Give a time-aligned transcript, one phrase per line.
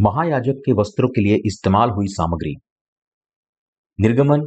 [0.00, 2.54] महायाजक के वस्त्रों के लिए इस्तेमाल हुई सामग्री।
[4.00, 4.40] निर्गमन,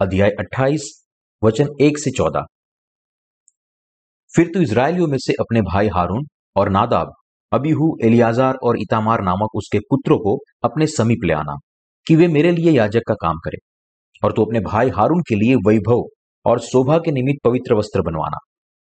[0.00, 1.06] अध्याय 28
[1.44, 2.46] वचन 1 से 14
[4.36, 6.26] फिर तू इसराइलियों में से अपने भाई हारून
[6.56, 7.12] और नादाब,
[7.52, 11.56] अबीहू, एलियाजार और इतामार नामक उसके पुत्रों को अपने समीप ले आना,
[12.06, 13.58] कि वे मेरे लिए याजक का काम करें,
[14.24, 16.04] और तू अपने भाई हारून के लिए वैभव
[16.46, 18.38] और शोभा के निमित्त पवित्र वस्त्र बनवाना।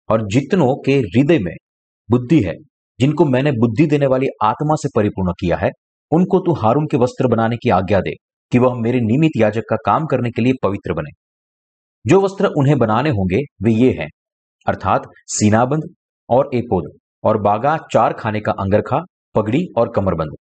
[0.10, 1.56] और जितनों के हृदय में
[2.10, 2.56] बुद्धि है,
[3.00, 5.70] जिनको मैंने बुद्धि देने वाली आत्मा से परिपूर्ण किया है
[6.12, 8.12] उनको तू हारून के वस्त्र बनाने की आज्ञा दे
[8.52, 11.12] कि वह मेरे निमित याजक का काम करने के लिए पवित्र बने।
[12.06, 14.08] जो वस्त्र उन्हें बनाने होंगे, वे ये हैं,
[14.68, 15.84] अर्थात सीनाबंद
[16.30, 16.92] और एपोद,
[17.24, 19.00] और बागा चार खाने का अंगरखा,
[19.36, 20.36] पगड़ी और कमरबंद।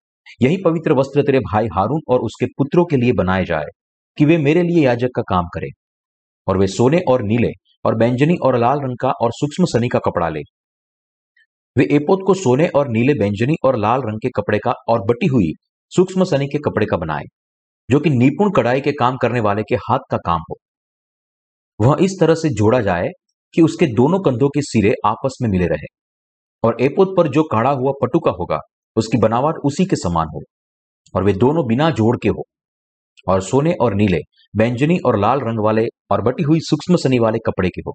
[0.42, 3.64] यही पवित्र वस्त्र तेरे भाई हारून और उसके पुत्रों के लिए बनाए जाए,
[4.18, 5.68] कि वे मेरे लिए याजक का काम करें,
[6.46, 7.50] और वे सोने और नीले,
[7.84, 10.40] और बैंजनी और लाल रंग का और सूक्ष्म सनी का कपड़ा ले।
[11.78, 15.26] वे एपोत को सोने और नीले बैंजनी और लाल रंग के कपड़े का और बटी
[15.26, 15.50] हुई
[15.92, 17.24] सूक्ष्म सनी के कपड़े का बनाए,
[17.88, 20.56] जो कि निपुण कढ़ाई के काम करने वाले के हाथ का काम हो।
[21.80, 23.08] वह इस तरह से जोड़ा जाए
[23.54, 25.86] कि उसके दोनों कंधों के सिरे आपस में मिले रहे
[26.64, 28.58] और एपोत पर जो काढ़ा हुआ पटुका होगा,
[28.96, 30.42] उसकी बनावट उसी के समान हो
[31.14, 32.44] और वे दोनों बिना जोड़ के हो।
[33.28, 34.18] और सोने और नीले
[34.56, 37.94] बैंजनी और लाल रंग वाले और बटी हुई सूक्ष्म सनी वाले कपड़े के हो।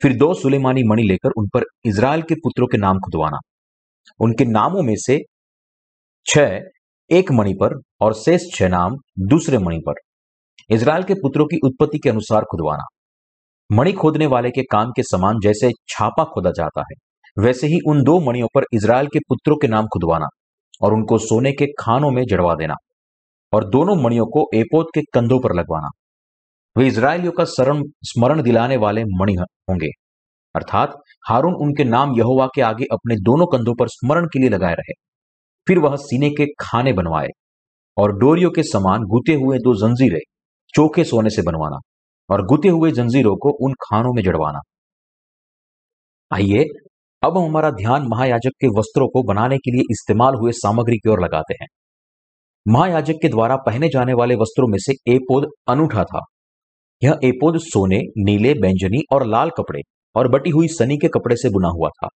[0.00, 3.38] फिर दो सुलेमानी मणि लेकर उन पर इज़राइल के पुत्रों के नाम खुदवाना।
[4.20, 5.18] उनके नामों में से
[6.26, 6.58] छह
[7.10, 8.96] एक मणि पर और शेष छह नाम
[9.28, 9.94] दूसरे मणि पर।
[10.70, 12.84] इज़राइल के पुत्रों की उत्पत्ति के अनुसार खुदवाना।
[13.70, 16.94] मणि खोदने वाले के काम के समान जैसे छापा खोदा जाता है,
[17.36, 20.26] वैसे ही उन दो मणियों पर इज़राइल के पुत्रों के नाम खुदवाना
[20.82, 22.74] और उनको सोने के खानों में जड़वा देना
[23.52, 25.88] और दोनों मणियों को एपोत के कंधों पर लगवाना।
[26.78, 29.88] वे इज़राइलियों का शरण, स्मरण दिलाने वाले मणि होंगे।
[30.54, 30.94] अर्थात
[31.28, 34.92] हारून उनके नाम यहोवा के आगे अपने दोनों कंधों पर स्मरण के लिए लगाए रहे।
[35.68, 37.28] फिर वह सीने के खाने बनवाए
[37.96, 40.20] और डोरियों के समान गुते हुए दो जंजीरें
[40.74, 41.78] चोखे सोने से बनवाना
[42.30, 44.60] और गुते हुए जंजीरों को उन खानों में जड़वाना।
[46.32, 46.64] आइए,
[47.22, 51.10] अब हम हमारा ध्यान महायाजक के वस्त्रों को बनाने के लिए इस्तेमाल हुए सामग्री की
[51.10, 51.66] ओर लगाते हैं।
[52.68, 56.20] महायाजक के द्वारा पहने जाने वाले वस्त्रों में से एपोद अनूठा था।
[57.02, 59.80] यह एपोद सोने, नीले, बैंजनी और लाल कपड़े
[60.16, 62.08] और बटी हुई सनी के कपड़े से बुना हुआ था।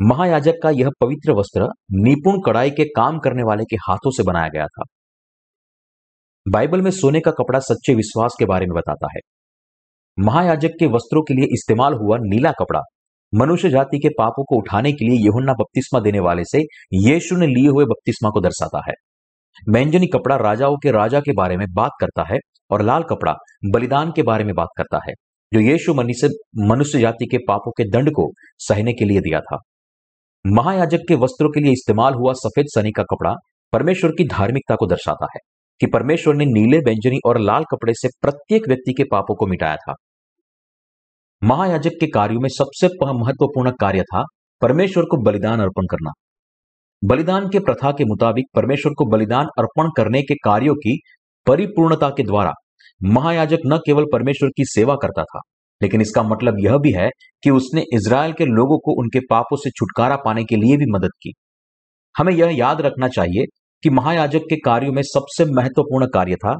[0.00, 4.48] महायाजक का यह पवित्र वस्त्र निपुण कड़ाई के काम करने वाले के हाथों से बनाया
[4.48, 4.84] गया था।
[6.46, 9.20] बाइबल में सोने का कपड़ा सच्चे विश्वास के बारे में बताता है।
[10.18, 12.80] महायाजक के वस्त्रों के लिए इस्तेमाल हुआ नीला कपड़ा,
[13.32, 16.58] मनुष्य जाति के पापों को उठाने के लिए यहुन्ना बपतिस्मा देने वाले से
[16.92, 18.94] यीशु ने लिए हुए बपतिस्मा को दर्शाता है।
[19.68, 22.38] बैंजनी कपड़ा राजाओं के राजा के बारे में बात करता है
[22.72, 23.34] और लाल कपड़ा
[23.72, 25.12] बलिदान के बारे में बात करता है,
[25.52, 26.28] जो यीशु मनी से
[26.66, 29.58] मनुष्य जाति के पापों के दंड को सहने के लिए दिया था।
[30.44, 33.34] महायाजक के वस्त्रों के लिए इस्तेमाल हुआ सफ़ेद सनी का कपड़ा
[33.72, 35.40] परमेश्वर की धार्मिकता को दर्शाता है,
[35.80, 39.76] कि परमेश्वर ने नीले, व्यंजनी और लाल कपड़े से प्रत्येक व्यक्ति के पापों को मिटाया
[39.76, 39.94] था।
[41.42, 44.24] महायाजक के कार्यों में सबसे महत्वपूर्ण कार्य था
[44.62, 46.10] परमेश्वर को बलिदान अर्पण करना।
[47.02, 50.98] बलिदान के प्रथा के मुताबिक परमेश्वर को बलिदान अर्पण करने के कार्यों की
[51.46, 52.52] परिपूर्णता के द्वारा
[53.00, 55.40] महायाजक न केवल परमेश्वर की सेवा करता था,
[55.80, 57.08] लेकिन इसका मतलब यह भी है
[57.42, 61.10] कि उसने इसराइल के लोगों को उनके पापों से छुटकारा पाने के लिए भी मदद
[61.22, 61.32] की।
[62.14, 63.44] हमें यह याद रखना चाहिए
[63.82, 66.54] कि महायाजक के कार्यों में सबसे महत्वपूर्ण कार्य था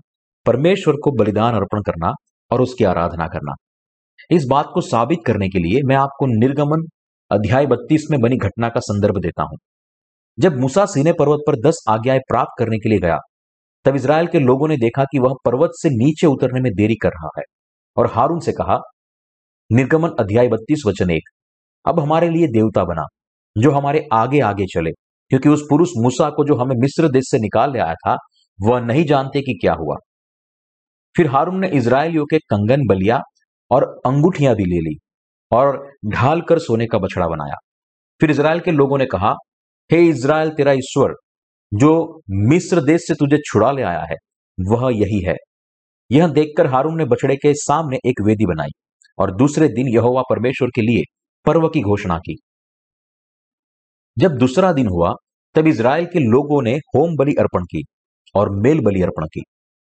[0.46, 2.12] परमेश्वर को बलिदान अर्पण करना
[2.50, 3.54] और उसकी आराधना करना।
[4.30, 6.86] इस बात को साबित करने के लिए मैं आपको निर्गमन
[7.30, 9.58] अध्याय बत्तीस में बनी घटना का संदर्भ देता हूँ।
[10.38, 13.18] जब मूसा सीने पर्वत पर दस आज्ञाएँ प्राप्त करने के लिए गया
[13.84, 17.08] तब इसराइल के लोगों ने देखा कि वह पर्वत से नीचे उतरने में देरी कर
[17.08, 17.42] रहा है
[17.96, 18.78] और हारून से कहा,
[19.70, 21.28] निर्गमन अध्याय बत्तीस वचन एक,
[21.84, 23.04] अब हमारे लिए देवता बना,
[23.56, 24.90] जो हमारे आगे आगे चले,
[25.30, 28.16] क्योंकि उस पुरुष मूसा को जो हमें मिस्र देश से निकाल ले आया था,
[28.58, 29.96] वह नहीं जानते कि क्या हुआ।
[31.14, 33.20] फिर हारून ने इसराइलियों के कंगन बलिया
[33.70, 34.96] और अंगूठियाँ भी ले ली
[35.52, 37.54] और ढाल कर सोने का बछड़ा बनाया।
[38.20, 39.34] फिर इसराइल के लोगों ने कहा,
[39.90, 41.14] हे इज़राइल, तेरा ईश्वर
[41.74, 44.16] जो मिस्र देश से तुझे छुड़ा ले आया है,
[44.60, 45.34] वह यही है।
[46.10, 48.70] यह देखकर हारून ने बछड़े के सामने एक वेदी बनाई
[49.18, 51.02] और दूसरे दिन यहोवा परमेश्वर के लिए
[51.46, 52.36] पर्व की घोषणा की।
[54.18, 55.14] जब दूसरा दिन हुआ,
[55.54, 57.84] तब इज़राइल के लोगों ने होम बलि अर्पण की
[58.34, 59.42] और मेल बलि अर्पण की।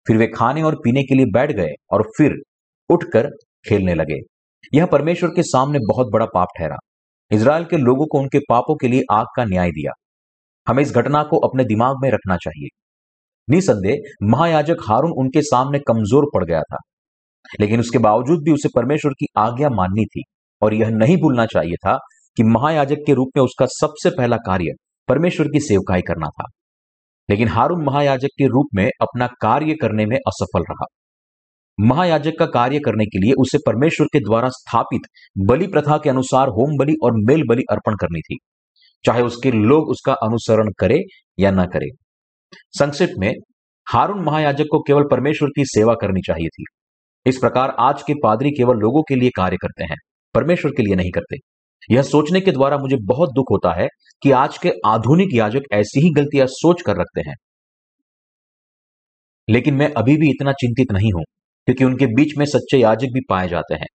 [0.06, 2.32] फिर वे खाने और पीने के लिए बैठ गए और फिर
[2.90, 3.28] उठकर
[3.68, 4.18] खेलने लगे।
[4.74, 6.76] यह परमेश्वर के सामने बहुत बड़ा पाप ठहरा।
[7.30, 9.92] इसराइल के लोगों को उनके पापों के लिए आग का न्याय दिया।
[10.68, 12.68] हमें इस घटना को अपने दिमाग में रखना चाहिए।
[13.48, 16.78] निसंदेह, महायाजक हारून उनके सामने कमज़ोर पड़ गया था,
[17.60, 20.22] लेकिन उसके बावजूद भी उसे परमेश्वर की आज्ञा माननी थी
[20.62, 21.96] और यह नहीं भूलना चाहिए था
[22.36, 24.74] कि महायाजक के रूप में उसका सबसे पहला कार्य
[25.08, 26.44] परमेश्वर की सेवकाई करना था।
[27.28, 30.86] लेकिन हारून महायाजक के रूप में अपना कार्य करने में असफल रहा।
[31.78, 35.08] महायाजक का कार्य करने के लिए उसे परमेश्वर के द्वारा स्थापित
[35.46, 38.38] बलि प्रथा के अनुसार होम बलि और मेल बलि अर्पण करनी थी।
[39.04, 41.00] चाहे उसके लोग उसका अनुसरण करे
[41.38, 41.88] या ना करे।
[42.78, 43.32] संक्षिप्त में,
[43.86, 46.64] हारून महायाजक को केवल परमेश्वर की सेवा करनी चाहिए थी।
[47.26, 49.96] इस प्रकार आज के पादरी केवल लोगों के लिए कार्य करते हैं,
[50.34, 51.36] परमेश्वर के लिए नहीं करते।
[51.90, 53.86] यह सोचने के द्वारा मुझे बहुत दुख होता है
[54.22, 57.34] कि आज के आधुनिक याजक ऐसी ही गलतियाँ सोच कर रखते हैं।
[59.48, 61.22] लेकिन मैं अभी भी इतना चिंतित नहीं हूँ,
[61.68, 63.86] क्योंकि उनके बीच में सच्चे याजक भी पाए जाते हैं।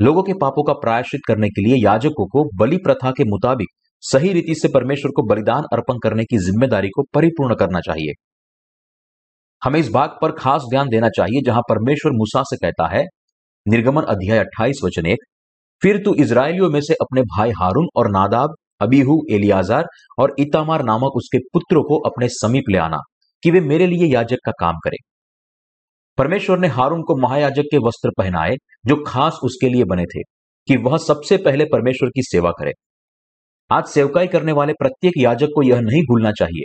[0.00, 3.68] लोगों के पापों का प्रायश्चित करने के लिए याजकों को बलि प्रथा के मुताबिक
[4.00, 8.12] सही रीति से परमेश्वर को बलिदान अर्पण करने की ज़िम्मेदारी को परिपूर्ण करना चाहिए।
[9.64, 13.04] हमें इस बात पर खास ध्यान देना चाहिए, जहाँ परमेश्वर मूसा से कहता है,
[13.68, 15.18] निर्गमन अध्याय 28 वचन एक,
[15.82, 19.84] फिर तू इसराइलियों में से अपने भाई हारून और नादाब, अबीहू, एलियाजार
[20.18, 22.96] और इतामार नामक उसके पुत्रों को अपने समीप ले आना,
[23.42, 24.96] कि वे मेरे लिए याजक का काम करें।
[26.18, 28.54] परमेश्वर ने हारून को महायाजक के वस्त्र पहनाए,
[28.86, 30.22] जो खास उसके लिए बने थे,
[30.68, 32.72] कि वह सबसे पहले परमेश्वर की सेवा करे।
[33.70, 36.62] आज सेवकाई करने वाले प्रत्येक याजक को यह नहीं भूलना चाहिए।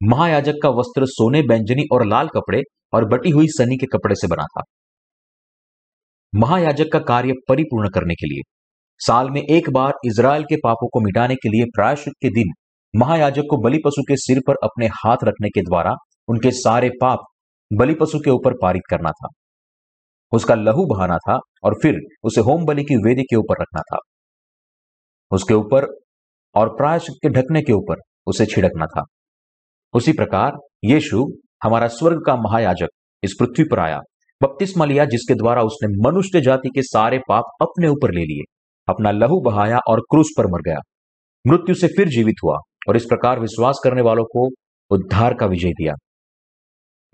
[0.00, 2.60] महायाजक का वस्त्र सोने बैंजनी और लाल कपड़े
[2.92, 4.62] और बटी हुई सनी के कपड़े से बना था
[6.32, 8.42] महायाजक का कार्य परिपूर्ण करने के लिए।
[9.00, 12.52] साल में एक बार इज़राइल के पापों को मिटाने के लिए प्रायश्चित के दिन
[12.94, 15.94] महायाजक को बलि पशु के सिर पर अपने हाथ रखने के द्वारा
[16.28, 17.24] उनके सारे पाप
[17.70, 19.28] बलि पशु के ऊपर पारित करना था।
[20.32, 23.98] उसका लहू बहाना था और फिर उसे होम बलि की वेदी के ऊपर रखना था।
[25.32, 25.86] उसके ऊपर
[26.56, 27.96] और प्रायश्चित के ढकने के ऊपर
[28.26, 29.04] उसे छिड़कना था।
[29.94, 30.52] उसी प्रकार
[30.84, 31.26] यीशु,
[31.62, 32.88] हमारा स्वर्ग का महायाजक,
[33.22, 34.00] इस पृथ्वी पर आया,
[34.42, 38.54] बपतिस्मा लिया, जिसके द्वारा उसने मनुष्य जाति के सारे पाप अपने ऊपर ले लिए,
[38.88, 40.78] अपना लहू बहाया और क्रूस पर मर गया।
[41.46, 42.56] मृत्यु से फिर जीवित हुआ
[42.88, 44.48] और इस प्रकार विश्वास करने वालों को
[44.90, 45.92] उद्धार का विजय दिया।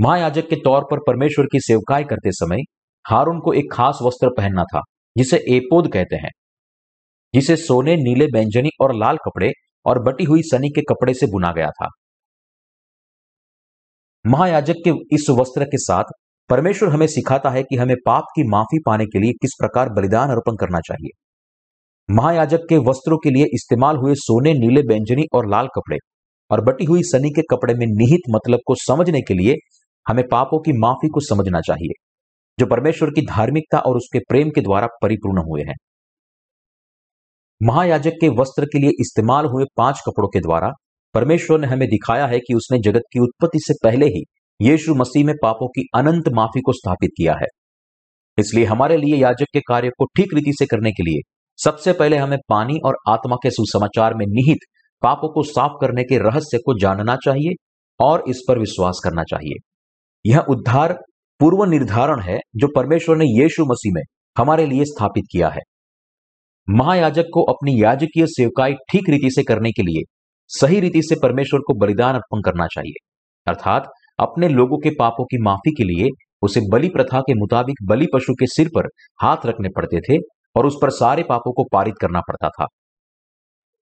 [0.01, 2.63] महायाजक के तौर पर परमेश्वर की सेवकाई करते समय
[3.11, 4.81] हारून को एक खास वस्त्र पहनना था,
[5.17, 6.31] जिसे एपोद कहते हैं।
[7.35, 9.51] जिसे सोने नीले बैंजनी और लाल कपड़े
[9.87, 11.89] और बटी हुई सनी के कपड़े से बुना गया था।
[14.25, 16.13] महायाजक के इस वस्त्र के साथ
[16.51, 20.31] परमेश्वर हमें सिखाता है कि हमें पाप की माफ़ी पाने के लिए किस प्रकार बलिदान
[20.31, 21.11] अर्पण करना चाहिए।
[22.09, 25.99] महायाजक के वस्त्रों के लिए इस्तेमाल हुए सोने नीले बैंजनी और लाल कपड़े
[26.51, 29.55] और बटी हुई सनी के कपड़े में निहित मतलब को समझने के लिए
[30.07, 31.93] हमें पापों की माफ़ी को समझना चाहिए,
[32.59, 35.75] जो परमेश्वर की धार्मिकता और उसके प्रेम के द्वारा परिपूर्ण हुए हैं।
[37.63, 40.69] महायाजक के वस्त्र के लिए इस्तेमाल हुए पाँच कपड़ों के द्वारा
[41.15, 44.23] परमेश्वर ने हमें दिखाया है कि उसने जगत की उत्पत्ति से पहले ही
[44.61, 47.47] यीशु मसीह में पापों की अनंत माफ़ी को स्थापित किया है।
[48.39, 51.21] इसलिए हमारे लिए याजक के कार्य को ठीक रीति से करने के लिए
[51.59, 54.59] सबसे पहले हमें पानी और आत्मा के सुसमाचार में निहित
[55.03, 57.55] पापों को साफ़ करने के रहस्य को जानना चाहिए
[58.01, 59.57] और इस पर विश्वास करना चाहिए।
[60.25, 60.93] यह उद्धार
[61.41, 64.03] पूर्व निर्धारण है जो परमेश्वर ने यीशु मसीह में
[64.37, 65.61] हमारे लिए स्थापित किया है।
[66.69, 70.03] महायाजक को अपनी याजकीय सेवकाई ठीक रीति से करने के लिए,
[70.49, 73.07] सही रीति से परमेश्वर को बलिदान अर्पण करना चाहिए।
[73.47, 73.89] अर्थात,
[74.21, 76.09] अपने लोगों के पापों की माफ़ी के लिए
[76.43, 78.89] उसे बलि प्रथा के मुताबिक बलि पशु के सिर पर
[79.23, 80.19] हाथ रखने पड़ते थे
[80.57, 82.67] और उस पर सारे पापों को पारित करना पड़ता था।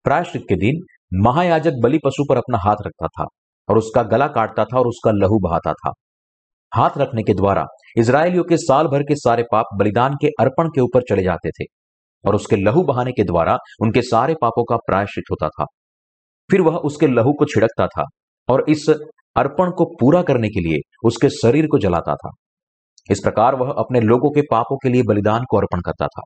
[0.03, 0.79] प्रायश्चित के दिन,
[1.25, 3.25] महायाजक बलि पशु पर अपना हाथ रखता था
[3.69, 5.93] और उसका गला काटता था और उसका लहू बहाता था।
[6.75, 7.65] हाथ रखने के द्वारा
[7.97, 11.63] इसराइलियों के साल भर के सारे पाप बलिदान के अर्पण के ऊपर चले जाते थे।
[12.27, 15.65] और उसके लहू बहाने के द्वारा उनके सारे पापों का प्रायश्चित होता था।
[16.51, 18.03] फिर वह उसके लहू को छिड़कता था
[18.49, 18.89] और इस
[19.35, 22.29] अर्पण को पूरा करने के लिए उसके शरीर को जलाता था।
[23.11, 26.21] इस प्रकार वह अपने लोगों के पापों के लिए बलिदान को अर्पण करता था।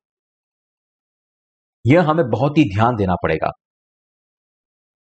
[1.85, 3.51] यह हमें बहुत ही ध्यान देना पड़ेगा।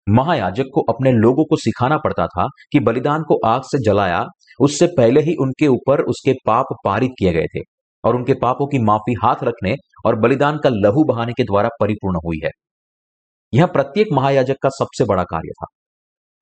[0.08, 4.24] महायाजक को अपने लोगों को सिखाना पड़ता था कि बलिदान को आग से जलाया,
[4.60, 7.60] उससे पहले ही उनके ऊपर उसके पाप पारित किए गए थे।
[8.08, 9.74] और उनके पापों की माफ़ी हाथ रखने
[10.06, 12.50] और बलिदान का लहू बहाने के द्वारा परिपूर्ण हुई है।
[13.52, 15.66] यह प्रत्येक महायाजक का सबसे बड़ा कार्य था।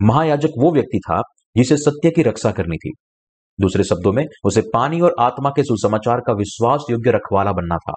[0.00, 1.20] महायाजक वो व्यक्ति था
[1.56, 2.92] जिसे सत्य की रक्षा करनी थी।
[3.58, 7.92] दूसरे शब्दों में, उसे पानी और आत्मा के सुसमाचार का विश्वास योग्य रखवाला बनना था।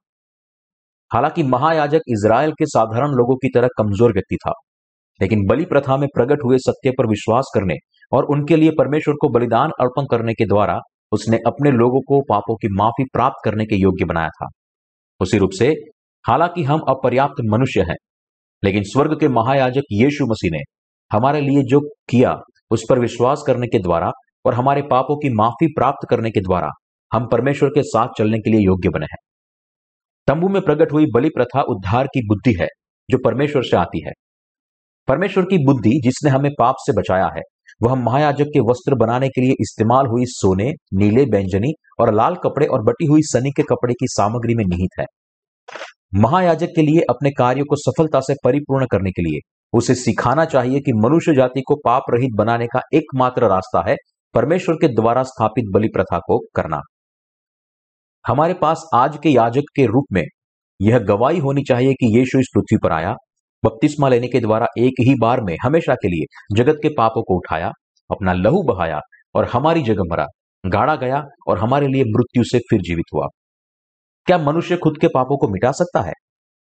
[1.11, 4.51] हालाँकि महायाजक इसराइल के साधारण लोगों की तरह कमज़ोर व्यक्ति था,
[5.19, 7.75] लेकिन बलि प्रथा में प्रकट हुए सत्य पर विश्वास करने
[8.11, 10.79] और उनके लिए परमेश्वर को बलिदान अर्पण करने के द्वारा
[11.11, 14.47] उसने अपने लोगों को पापों की माफ़ी प्राप्त करने के योग्य बनाया था।
[15.19, 15.75] उसी रूप से,
[16.27, 17.95] हालाँकि हम अपर्याप्त मनुष्य हैं,
[18.63, 20.59] लेकिन स्वर्ग के महायाजक यीशु मसीह ने
[21.11, 22.35] हमारे लिए जो किया,
[22.71, 24.11] उस पर विश्वास करने के द्वारा
[24.45, 26.69] और हमारे पापों की माफ़ी प्राप्त करने के द्वारा
[27.13, 29.17] हम परमेश्वर के साथ चलने के लिए योग्य बने हैं।
[30.27, 32.67] तंबू में प्रकट हुई बलि प्रथा उद्धार की बुद्धि है,
[33.09, 34.11] जो परमेश्वर से आती है।
[35.07, 37.41] परमेश्वर की बुद्धि जिसने हमें पाप से बचाया है
[37.81, 42.65] वह महायाजक के वस्त्र बनाने के लिए इस्तेमाल हुई सोने, नीले बैंजनी और लाल कपड़े
[42.65, 45.05] और बटी हुई सनी के कपड़े की सामग्री में निहित है।
[46.15, 49.39] महायाजक के लिए अपने कार्यों को सफलता से परिपूर्ण करने के लिए
[49.73, 53.95] उसे सिखाना चाहिए कि मनुष्य जाति को पाप रहित बनाने का एकमात्र रास्ता है
[54.33, 56.79] परमेश्वर के द्वारा स्थापित बलि प्रथा को करना।
[58.27, 60.23] हमारे पास आज के याजक के रूप में
[60.81, 63.15] यह गवाही होनी चाहिए कि यीशु इस पृथ्वी पर आया
[63.65, 67.37] बपतिस्मा लेने के द्वारा एक ही बार में हमेशा के लिए जगत के पापों को
[67.37, 67.71] उठाया,
[68.11, 68.99] अपना लहू बहाया
[69.35, 70.25] और हमारी जगह मरा,
[70.65, 73.25] गाड़ा गया और हमारे लिए मृत्यु से फिर जीवित हुआ।
[74.25, 76.13] क्या मनुष्य खुद के पापों को मिटा सकता है?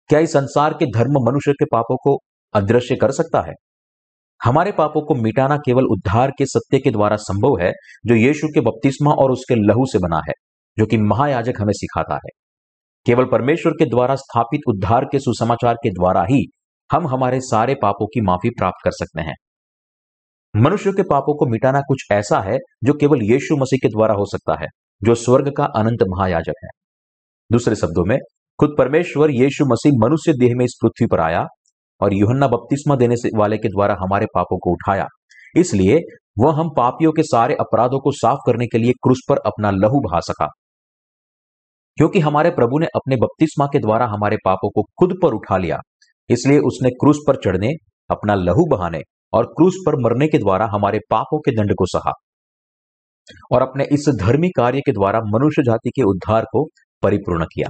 [0.09, 2.19] क्या इस संसार के धर्म मनुष्य के पापों को
[2.55, 3.53] अदृश्य कर सकता है?
[4.45, 7.73] हमारे पापों को मिटाना केवल उद्धार के सत्य के द्वारा संभव है,
[8.07, 10.33] जो यीशु के बपतिस्मा और उसके लहू से बना है,
[10.79, 12.29] जो कि महायाजक हमें सिखाता है।
[13.07, 16.47] केवल परमेश्वर के द्वारा स्थापित उद्धार के सुसमाचार के द्वारा ही
[16.92, 19.34] हम हमारे सारे पापों की माफ़ी प्राप्त कर सकते हैं।
[20.56, 24.25] मनुष्य के पापों को मिटाना कुछ ऐसा है जो केवल यीशु मसीह के द्वारा हो
[24.25, 24.66] सकता है,
[25.02, 26.68] जो स्वर्ग का अनंत महायाजक है।
[27.52, 28.18] दूसरे शब्दों में,
[28.61, 31.46] खुद परमेश्वर यीशु मसीह मनुष्य देह में इस पृथ्वी पर आया
[32.00, 35.06] और युहन्ना बपतिस्मा देने से वाले के द्वारा हमारे पापों को उठाया।
[35.56, 36.00] इसलिए
[36.38, 40.00] वह हम पापियों के सारे अपराधों को साफ़ करने के लिए क्रूस पर अपना लहू
[40.00, 40.46] बहा सका।
[41.96, 45.78] क्योंकि हमारे प्रभु ने अपने बपतिस्मा के द्वारा हमारे पापों को खुद पर उठा लिया।
[46.31, 47.69] इसलिए उसने क्रूस पर चढ़ने,
[48.11, 49.00] अपना लहू बहाने
[49.33, 52.12] और क्रूस पर मरने के द्वारा हमारे पापों के दंड को सहा
[53.52, 56.64] और अपने इस धर्मी कार्य के द्वारा मनुष्य जाति के उद्धार को
[57.02, 57.69] परिपूर्ण किया।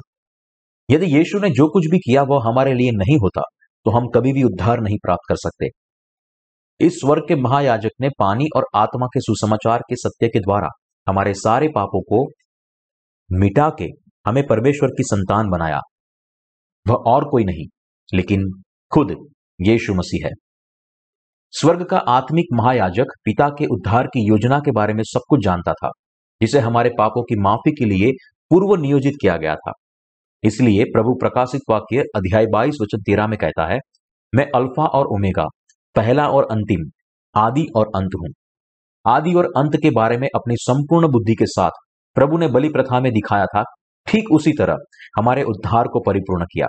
[0.88, 3.42] यदि यीशु ने जो कुछ भी किया, वह हमारे लिए नहीं होता
[3.86, 5.68] तो हम कभी भी उद्धार नहीं प्राप्त कर सकते।
[6.80, 10.68] इस स्वर्ग के महायाजक ने पानी और आत्मा के सुसमाचार के सत्य के द्वारा
[11.06, 12.24] हमारे सारे पापों को
[13.30, 13.86] मिटा के
[14.26, 15.80] हमें परमेश्वर की संतान बनाया।
[16.86, 17.66] वह और कोई नहीं।
[18.08, 18.50] लेकिन
[18.92, 19.16] खुद
[19.60, 20.32] यीशु मसीह है।
[21.54, 25.72] स्वर्ग का आत्मिक महायाजक पिता के उद्धार की योजना के बारे में सब कुछ जानता
[25.72, 25.90] था,
[26.40, 28.12] जिसे हमारे पापों की माफ़ी के लिए
[28.50, 29.72] पूर्व नियोजित किया गया था।
[30.44, 33.78] इसलिए प्रभु प्रकाशित वाक्य अध्याय बाईस वचन तेरह में कहता है,
[34.32, 35.46] मैं अल्फ़ा और ओमेगा,
[35.96, 36.90] पहला और अंतिम,
[37.34, 38.28] आदि और अंत हूँ।
[39.04, 41.70] आदि और अंत के बारे में अपनी संपूर्ण बुद्धि के साथ
[42.16, 43.62] प्रभु ने बलि प्रथा में दिखाया था,
[44.06, 44.76] ठीक उसी तरह
[45.16, 46.66] हमारे उद्धार को परिपूर्ण किया।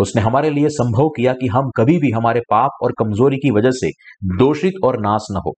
[0.00, 3.70] उसने हमारे लिए संभव किया कि हम कभी भी हमारे पाप और कमज़ोरी की वजह
[3.72, 3.90] से
[4.36, 5.52] दोषित और नाश न हो।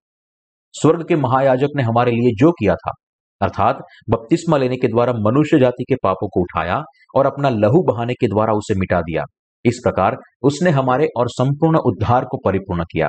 [0.75, 2.93] स्वर्ग के महायाजक ने हमारे लिए जो किया था,
[3.41, 3.79] अर्थात
[4.11, 6.83] बपतिस्मा लेने के द्वारा मनुष्य जाति के पापों को उठाया
[7.17, 9.25] और अपना लहू बहाने के द्वारा उसे मिटा दिया।
[9.65, 13.09] इस प्रकार उसने हमारे और संपूर्ण उद्धार को परिपूर्ण किया।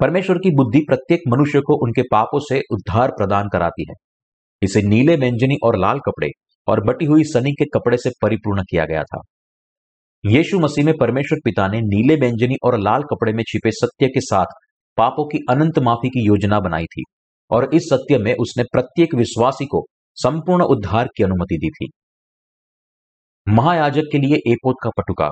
[0.00, 3.94] परमेश्वर की बुद्धि प्रत्येक मनुष्य को उनके पापों से उद्धार प्रदान कराती है।
[4.62, 6.30] इसे नीले, व्यंजनी और लाल कपड़े
[6.68, 9.20] और बटी हुई सनी के कपड़े से परिपूर्ण किया गया था।
[10.26, 14.20] यीशु मसीह में परमेश्वर पिता ने नीले व्यंजनी और लाल कपड़े में छिपे सत्य के
[14.20, 14.46] साथ
[14.96, 17.02] पापों की अनंत माफ़ी की योजना बनाई थी
[17.50, 21.90] और इस सत्य में उसने प्रत्येक विश्वासी को संपूर्ण उद्धार की अनुमति दी थी।
[23.48, 25.30] महायाजक के लिए एपोत का पटुका।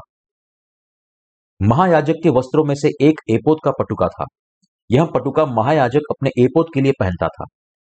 [1.62, 4.25] महायाजक के वस्त्रों में से एक एपोत का पटुका था।
[4.90, 7.44] यह पटुका महायाजक अपने एपोत के लिए पहनता था।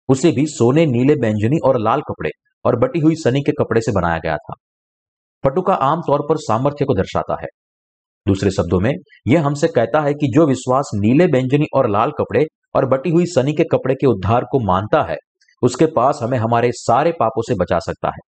[0.08, 2.30] उसे भी सोने नीले बैंजनी और लाल कपड़े
[2.64, 4.54] और बटी हुई सनी के कपड़े से बनाया गया था।
[5.44, 7.46] पटुका आमतौर पर सामर्थ्य को दर्शाता है।
[8.26, 8.92] दूसरे शब्दों में,
[9.28, 13.26] यह हमसे कहता है कि जो विश्वास नीले व्यंजनी और लाल कपड़े और बटी हुई
[13.26, 15.16] सनी के कपड़े के उद्धार को मानता है,
[15.62, 18.34] उसके पास हमें हमारे सारे पापों से बचा सकता है।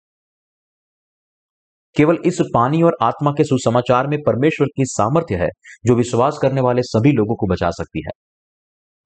[1.96, 5.48] केवल इस पानी और आत्मा के सुसमाचार में परमेश्वर की सामर्थ्य है,
[5.86, 8.10] जो विश्वास करने वाले सभी लोगों को बचा सकती है।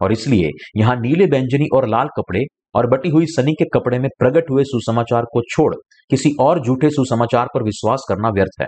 [0.01, 2.41] और इसलिए यहाँ नीले व्यंजनी और लाल कपड़े
[2.75, 5.75] और बटी हुई सनी के कपड़े में प्रकट हुए सुसमाचार को छोड़
[6.11, 8.67] किसी और झूठे सुसमाचार पर विश्वास करना व्यर्थ है।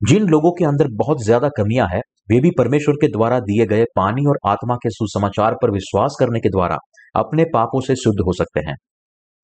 [0.00, 3.84] जिन लोगों के अंदर बहुत ज़्यादा कमियाँ है, वे भी परमेश्वर के द्वारा दिए गए
[3.96, 6.76] पानी और आत्मा के सुसमाचार पर विश्वास करने के द्वारा
[7.16, 8.74] अपने पापों से शुद्ध हो सकते हैं।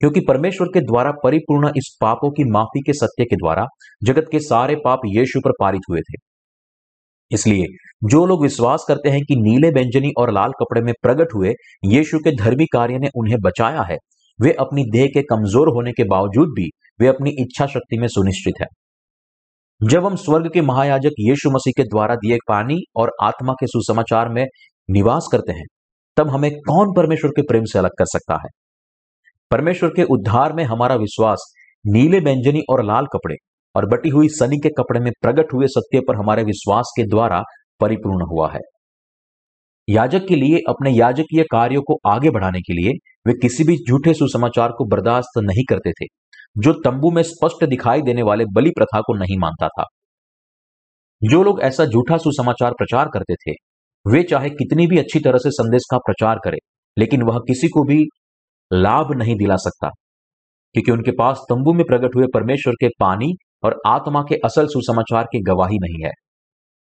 [0.01, 3.67] क्योंकि परमेश्वर के द्वारा परिपूर्ण इस पापों की माफ़ी के सत्य के द्वारा
[4.05, 6.19] जगत के सारे पाप यीशु पर पारित हुए थे।
[7.31, 7.67] इसलिए
[8.05, 11.53] जो लोग विश्वास करते हैं कि नीले व्यंजनी और लाल कपड़े में प्रकट हुए
[11.85, 13.97] यीशु के धर्मी कार्य ने उन्हें बचाया है
[14.41, 16.69] वे अपनी देह के कमज़ोर होने के बावजूद भी
[17.01, 18.67] वे अपनी इच्छा शक्ति में सुनिश्चित है।
[19.81, 24.29] जब हम स्वर्ग के महायाजक यीशु मसीह के द्वारा दिए पानी और आत्मा के सुसमाचार
[24.29, 24.45] में
[24.89, 25.65] निवास करते हैं,
[26.17, 28.49] तब हमें कौन परमेश्वर के प्रेम से अलग कर सकता है?
[29.51, 31.53] परमेश्वर के उद्धार में हमारा विश्वास
[31.85, 33.37] नीले व्यंजनी और लाल कपड़े
[33.75, 37.43] और बटी हुई सनी के कपड़े में प्रकट हुए सत्य पर हमारे विश्वास के द्वारा
[37.81, 38.61] परिपूर्ण हुआ है।
[39.91, 42.91] याजक के लिए, अपने याजकीय कार्यों को आगे बढ़ाने के लिए,
[43.27, 46.07] वे किसी भी झूठे सुसमाचार को बर्दाश्त नहीं करते थे,
[46.59, 49.85] जो तंबू में स्पष्ट दिखाई देने वाले बलि प्रथा को नहीं मानता था।
[51.23, 53.53] जो लोग ऐसा झूठा सुसमाचार प्रचार करते थे,
[54.13, 56.59] वे चाहे कितनी भी अच्छी तरह से संदेश का प्रचार करें,
[56.99, 58.05] लेकिन वह किसी को भी
[58.73, 59.89] लाभ नहीं दिला सकता,
[60.75, 63.33] क्योंकि उनके पास तंबू में प्रकट हुए परमेश्वर के पानी
[63.65, 66.13] और आत्मा के असल सुसमाचार की गवाही नहीं है।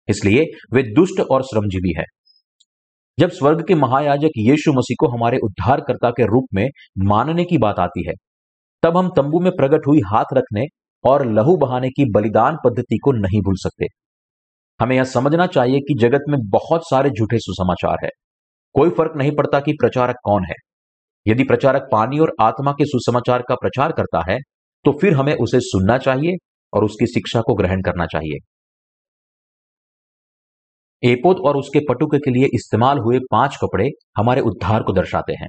[0.08, 2.04] इसलिए वे दुष्ट और श्रमजीवी है।
[3.18, 6.66] जब स्वर्ग के महायाजक यीशु मसीह को हमारे उद्धारकर्ता के रूप में
[7.04, 8.14] मानने की बात आती है,
[8.82, 10.64] तब हम तंबू में प्रकट हुई हाथ रखने
[11.04, 13.86] और लहू बहाने की बलिदान पद्धति को नहीं भूल सकते।
[14.80, 18.10] हमें यह समझना चाहिए कि जगत में बहुत सारे झूठे सुसमाचार है।
[18.74, 20.54] कोई फ़र्क नहीं पड़ता कि प्रचारक कौन है।
[21.26, 24.38] यदि प्रचारक पानी और आत्मा के सुसमाचार का प्रचार करता है
[24.84, 26.36] तो फिर हमें उसे सुनना चाहिए
[26.72, 28.38] और उसकी शिक्षा को ग्रहण करना चाहिए।
[31.04, 35.48] एपोद और उसके पटुके के लिए इस्तेमाल हुए पाँच कपड़े हमारे उद्धार को दर्शाते हैं।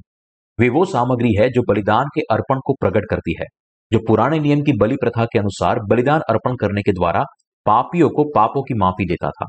[0.59, 3.45] वे वो सामग्री है जो बलिदान के अर्पण को प्रकट करती है,
[3.91, 7.23] जो पुराने नियम की बलि प्रथा के अनुसार बलिदान अर्पण करने के द्वारा
[7.65, 9.45] पापियों को पापों की माफ़ी देता था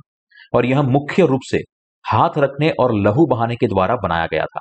[0.54, 1.58] और यह मुख्य रूप से
[2.04, 4.60] हाथ रखने और लहू बहाने के द्वारा बनाया गया था।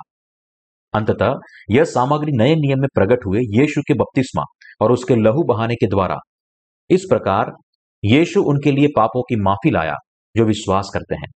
[0.94, 1.34] अंततः
[1.70, 4.42] यह सामग्री नए नियम में प्रकट हुए यीशु के बपतिस्मा
[4.80, 6.16] और उसके लहू बहाने के द्वारा।
[6.90, 7.52] इस प्रकार
[8.04, 9.94] यीशु उनके लिए पापों की माफ़ी लाया,
[10.34, 11.28] जो विश्वास करते हैं।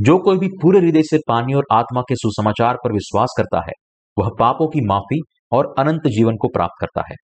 [0.00, 3.72] जो कोई भी पूरे हृदय से पानी और आत्मा के सुसमाचार पर विश्वास करता है,
[4.18, 5.20] वह पापों की माफ़ी
[5.52, 7.16] और अनंत जीवन को प्राप्त करता है।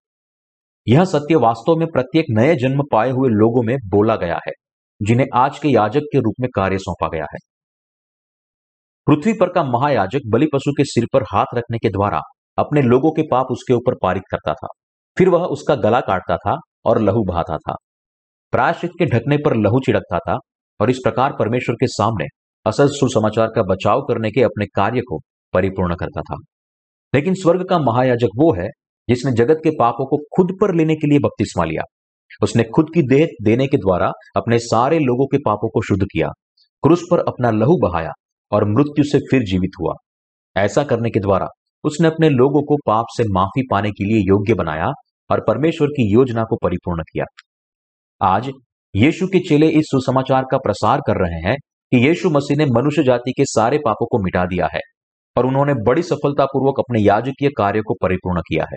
[0.89, 4.53] यह सत्य वास्तव में प्रत्येक नए जन्म पाए हुए लोगों में बोला गया है,
[5.03, 7.39] जिन्हें आज के याजक के रूप में कार्य सौंपा गया है।
[9.07, 12.21] पृथ्वी पर का महायाजक बलि पशु के सिर पर हाथ रखने के द्वारा
[12.59, 14.69] अपने लोगों के पाप उसके ऊपर पारित करता था।
[15.19, 17.75] फिर वह उसका गला काटता था और लहू बहाता था।
[18.51, 20.37] प्रायश्चित के ढकने पर लहू चिड़कता था
[20.81, 22.25] और इस प्रकार परमेश्वर के सामने
[22.69, 25.19] असल सुसमाचार का बचाव करने के अपने कार्य को
[25.55, 26.37] परिपूर्ण करता था।
[27.15, 28.69] लेकिन स्वर्ग का महायाजक वो है,
[29.09, 31.83] जिसने जगत के पापों को खुद पर लेने के लिए बपतिस्मा लिया।
[32.43, 36.29] उसने खुद की देह देने के द्वारा अपने सारे लोगों के पापों को शुद्ध किया,
[36.83, 38.11] क्रूस पर अपना लहू बहाया
[38.53, 39.95] और मृत्यु से फिर जीवित हुआ।
[40.57, 41.47] ऐसा करने के द्वारा
[41.85, 44.91] उसने अपने लोगों को पाप से माफ़ी पाने के लिए योग्य बनाया
[45.31, 47.25] और परमेश्वर की योजना को परिपूर्ण किया।
[48.21, 48.51] आज
[48.95, 51.57] यीशु के चेले इस सुसमाचार का प्रसार कर रहे हैं
[51.93, 54.81] कि यीशु मसीह ने मनुष्य जाति के सारे पापों को मिटा दिया है
[55.37, 58.77] और उन्होंने बड़ी सफलतापूर्वक अपने याजकीय कार्य को परिपूर्ण किया है।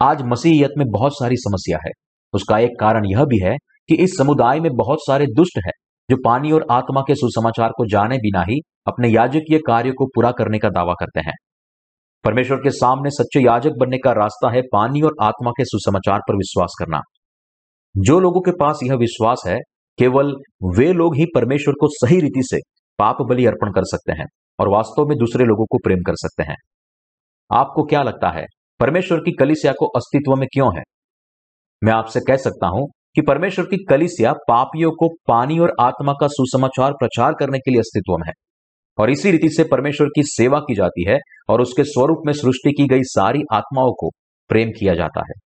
[0.00, 1.90] आज मसीहियत में बहुत सारी समस्या है।
[2.32, 3.56] उसका एक कारण यह भी है
[3.88, 5.72] कि इस समुदाय में बहुत सारे दुष्ट हैं,
[6.10, 10.30] जो पानी और आत्मा के सुसमाचार को जाने बिना ही अपने याजकीय कार्य को पूरा
[10.30, 11.34] करने का दावा करते हैं।
[12.24, 16.34] परमेश्वर के सामने सच्चे याजक बनने का रास्ता है पानी और आत्मा के सुसमाचार पर
[16.34, 17.00] विश्वास करना।
[17.96, 19.58] जो लोगों के पास यह विश्वास है
[19.98, 20.34] केवल
[20.78, 22.58] वे लोग ही परमेश्वर को सही रीति से
[22.98, 24.26] पाप बलि अर्पण कर सकते हैं
[24.60, 26.56] और वास्तव में दूसरे लोगों को प्रेम कर सकते हैं।
[27.50, 28.44] आपको क्या लगता है,
[28.80, 30.82] परमेश्वर की कलिसिया को अस्तित्व में क्यों है?
[31.84, 36.26] मैं आपसे कह सकता हूँ कि परमेश्वर की कलिसिया पापियों को पानी और आत्मा का
[36.26, 38.32] सुसमाचार प्रचार करने के लिए अस्तित्व में है।
[38.98, 42.72] और इसी रीति से परमेश्वर की सेवा की जाती है और उसके स्वरूप में सृष्टि
[42.72, 44.10] की गई सारी आत्माओं को
[44.48, 45.51] प्रेम किया जाता है।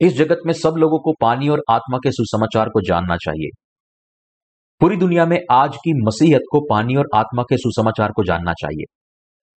[0.00, 3.64] इस जगत में सब लोगों को पानी और आत्मा के सुसमाचार को जानना चाहिए।
[4.80, 8.94] पूरी दुनिया में आज की मसीहत को पानी और आत्मा के सुसमाचार को जानना चाहिए।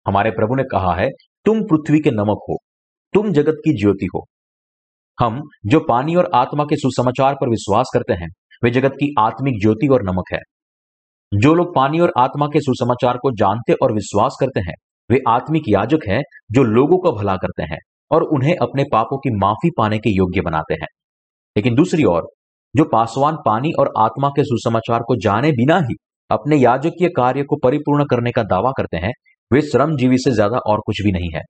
[0.07, 1.09] हमारे प्रभु ने कहा है,
[1.45, 2.57] तुम पृथ्वी के नमक हो,
[3.15, 4.25] तुम जगत की ज्योति हो।
[5.21, 8.29] हम, जो पानी और आत्मा के सुसमाचार पर विश्वास करते हैं,
[8.65, 10.41] वे जगत की आत्मिक ज्योति और नमक है।
[11.35, 14.75] जो लोग पानी और आत्मा के सुसमाचार को जानते और विश्वास करते हैं,
[15.11, 16.23] वे आत्मिक याजक हैं,
[16.53, 17.79] जो लोगों का भला करते हैं।
[18.13, 20.87] और उन्हें अपने पापों की माफ़ी पाने के योग्य बनाते हैं।
[21.57, 22.29] लेकिन दूसरी ओर,
[22.77, 25.95] जो पासवान पानी और आत्मा के सुसमाचार को जाने बिना ही
[26.31, 29.13] अपने याजकीय कार्य को परिपूर्ण करने का दावा करते हैं,
[29.53, 31.41] वे श्रमजीवी से ज़्यादा और कुछ भी नहीं है।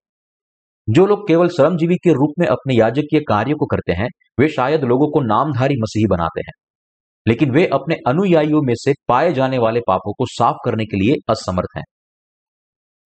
[0.89, 4.09] जो लोग केवल श्रमजीवी के रूप में अपने याजकीय कार्य को करते हैं,
[4.41, 6.53] वे शायद लोगों को नामधारी मसीही बनाते हैं।
[7.29, 11.15] लेकिन वे अपने अनुयायियों में से पाए जाने वाले पापों को साफ़ करने के लिए
[11.29, 11.85] असमर्थ हैं।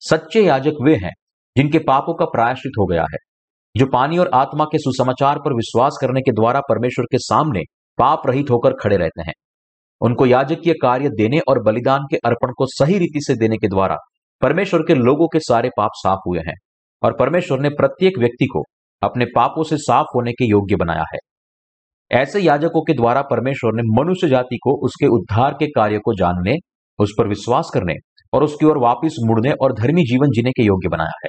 [0.00, 1.12] सच्चे याजक वे हैं,
[1.56, 3.34] जिनके पापों का प्रायश्चित हो गया है।
[3.76, 7.60] जो पानी और आत्मा के सुसमाचार पर विश्वास करने के द्वारा परमेश्वर के सामने
[7.98, 9.32] पाप रहित होकर खड़े रहते हैं।
[10.00, 13.96] उनको याजकीय कार्य देने और बलिदान के अर्पण को सही रीति से देने के द्वारा
[14.42, 16.54] परमेश्वर के लोगों के सारे पाप साफ़ हुए हैं
[17.02, 18.62] और परमेश्वर ने प्रत्येक व्यक्ति को
[19.02, 21.18] अपने पापों से साफ़ होने के योग्य बनाया है।
[22.10, 26.54] ऐसे याजकों के द्वारा परमेश्वर ने मनुष्य जाति को उसके उद्धार के कार्य को जानने,
[26.98, 27.94] उस पर विश्वास करने
[28.32, 31.28] और उसकी ओर वापिस मुड़ने और धर्मी जीवन जीने के योग्य बनाया है।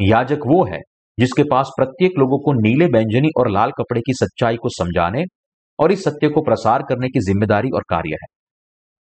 [0.00, 0.78] याजक वो है
[1.18, 5.24] जिसके पास प्रत्येक लोगों को नीले व्यंजनी और लाल कपड़े की सच्चाई को समझाने
[5.78, 8.26] और इस सत्य को प्रसार करने की ज़िम्मेदारी और कार्य है।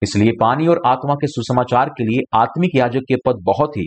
[0.01, 3.85] इसलिए पानी और आत्मा के सुसमाचार के लिए आत्मिक याजक के पद बहुत ही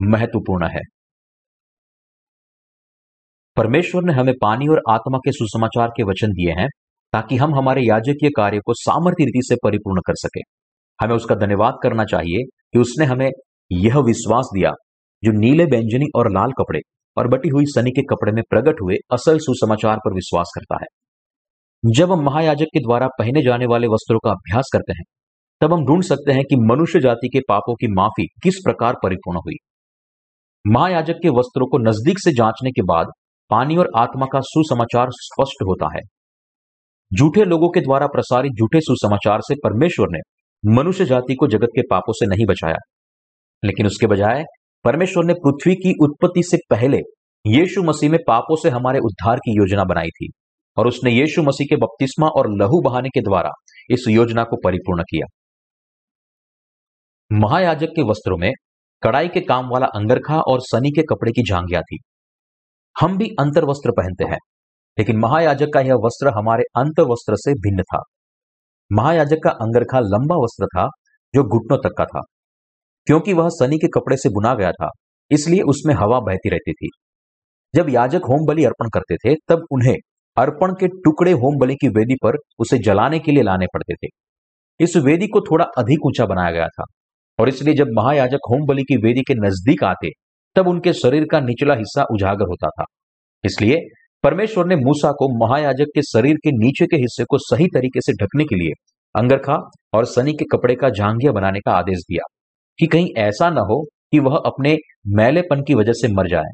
[0.00, 0.80] महत्वपूर्ण है।
[3.56, 6.68] परमेश्वर ने हमें पानी और आत्मा के सुसमाचार के वचन दिए हैं
[7.12, 10.40] ताकि हम हमारे याजकीय कार्य को सामर्थ्य रीति से परिपूर्ण कर सके।
[10.98, 13.30] हमें उसका धन्यवाद करना चाहिए कि उसने हमें
[13.70, 14.70] यह विश्वास दिया,
[15.22, 16.80] जो नीले व्यंजनी और लाल कपड़े
[17.16, 20.86] और बटी हुई सनी के कपड़े में प्रकट हुए असल सुसमाचार पर विश्वास करता है।
[21.92, 25.04] जब हम महायाजक के द्वारा पहने जाने वाले वस्त्रों का अभ्यास करते हैं,
[25.60, 29.38] तब हम ढूंढ सकते हैं कि मनुष्य जाति के पापों की माफ़ी किस प्रकार परिपूर्ण
[29.38, 29.54] हुई।
[30.66, 33.06] महायाजक के वस्त्रों को नज़दीक से जांचने के बाद
[33.50, 36.00] पानी और आत्मा का सुसमाचार स्पष्ट होता है।
[37.18, 40.18] झूठे लोगों के द्वारा प्रसारित झूठे सुसमाचार से परमेश्वर ने
[40.76, 42.76] मनुष्य जाति को जगत के पापों से नहीं बचाया।
[43.64, 44.44] लेकिन उसके बजाय
[44.84, 46.98] परमेश्वर ने पृथ्वी की उत्पत्ति से पहले
[47.44, 50.28] यीशु मसीह में पापों से हमारे उद्धार की योजना बनाई थी
[50.76, 53.50] और उसने यीशु मसीह के बपतिस्मा और लहू बहाने के द्वारा
[53.90, 55.26] इस योजना को परिपूर्ण किया।
[57.30, 58.52] महायाजक के वस्त्रों में
[59.02, 61.98] कड़ाई के काम वाला अंगरखा और सनी के कपड़े की झांगिया थी।
[62.96, 64.38] हम भी अंतर वस्त्र पहनते हैं,
[64.98, 68.02] लेकिन महायाजक का यह वस्त्र हमारे अंतर वस्त्र से भिन्न था।
[68.92, 70.88] महायाजक का अंगरखा लंबा वस्त्र था,
[71.34, 72.22] जो घुटनों तक का था।
[73.06, 74.90] क्योंकि वह सनी के कपड़े से बुना गया था,
[75.30, 76.88] इसलिए उसमें हवा बहती रहती थी।
[77.74, 79.96] जब याजक होम बलि अर्पण करते थे, तब उन्हें
[80.36, 84.08] अर्पण के टुकड़े होम बलि की वेदी पर उसे जलाने के लिए लाने पड़ते थे।
[84.80, 86.84] इस वेदी को थोड़ा अधिक ऊँचा बनाया गया था,
[87.38, 90.10] और इसलिए जब महायाजक होम बलि की वेदी के नज़दीक आते,
[90.56, 92.84] तब उनके शरीर का निचला हिस्सा उजागर होता था।
[93.44, 93.78] इसलिए
[94.24, 98.12] परमेश्वर ने मूसा को महायाजक के शरीर के नीचे के हिस्से को सही तरीके से
[98.22, 98.72] ढकने के लिए
[99.14, 99.56] अंगरखा
[99.94, 102.24] और सनी के कपड़े का जांगिया बनाने का आदेश दिया।
[102.78, 103.82] कि कहीं ऐसा न हो
[104.12, 104.76] कि वह अपने
[105.16, 106.50] मैलेपन की वजह से मर जाए।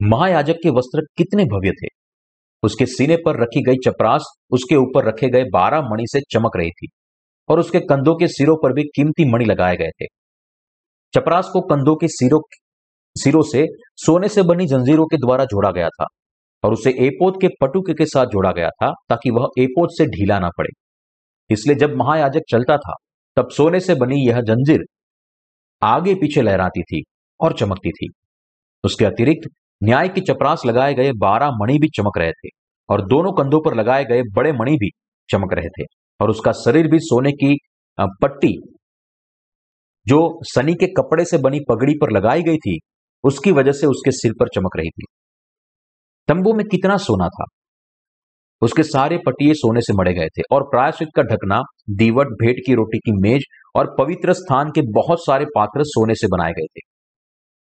[0.00, 1.88] महायाजक के वस्त्र कितने भव्य थे।
[2.62, 6.70] उसके सीने पर रखी गई चपरास, उसके ऊपर रखे गए बारह मणि से चमक रही
[6.70, 6.88] थी,
[7.48, 10.06] और उसके कंधों के सिरों पर भी कीमती मणि लगाए गए थे।
[11.14, 12.40] चपरास को कंधों के सिरों
[13.16, 16.06] सिरों से सोने से बनी जंजीरों के द्वारा जोड़ा गया था,
[16.64, 20.38] और उसे एपोत के पटुके के साथ जोड़ा गया था ताकि वह एपोत से ढीला
[20.38, 20.70] ना पड़े।
[21.50, 22.94] इसलिए जब महायाजक चलता था
[23.36, 24.84] तब सोने से बनी यह जंजीर
[25.82, 27.02] आगे पीछे लहराती थी
[27.40, 28.08] और चमकती थी।
[28.84, 29.48] उसके अतिरिक्त
[29.82, 32.48] न्याय की चपरास लगाए गए बारह मणि भी चमक रहे थे
[32.88, 34.90] और दोनों कंधों पर लगाए गए बड़े मणि भी
[35.28, 35.84] चमक रहे थे
[36.20, 37.56] और उसका शरीर भी सोने की
[38.22, 38.52] पट्टी
[40.06, 42.78] जो सनी के कपड़े से बनी पगड़ी पर लगाई गई थी,
[43.24, 45.04] उसकी वजह से उसके सिर पर चमक रही थी।
[46.28, 47.44] तंबू में कितना सोना था?
[48.64, 52.74] उसके सारे पटिए सोने से मड़े गए थे। और प्रायश्चित का ढकना, दीवट, भेंट की
[52.74, 53.44] रोटी की मेज
[53.76, 56.80] और पवित्र स्थान के बहुत सारे पात्र सोने से बनाए गए थे।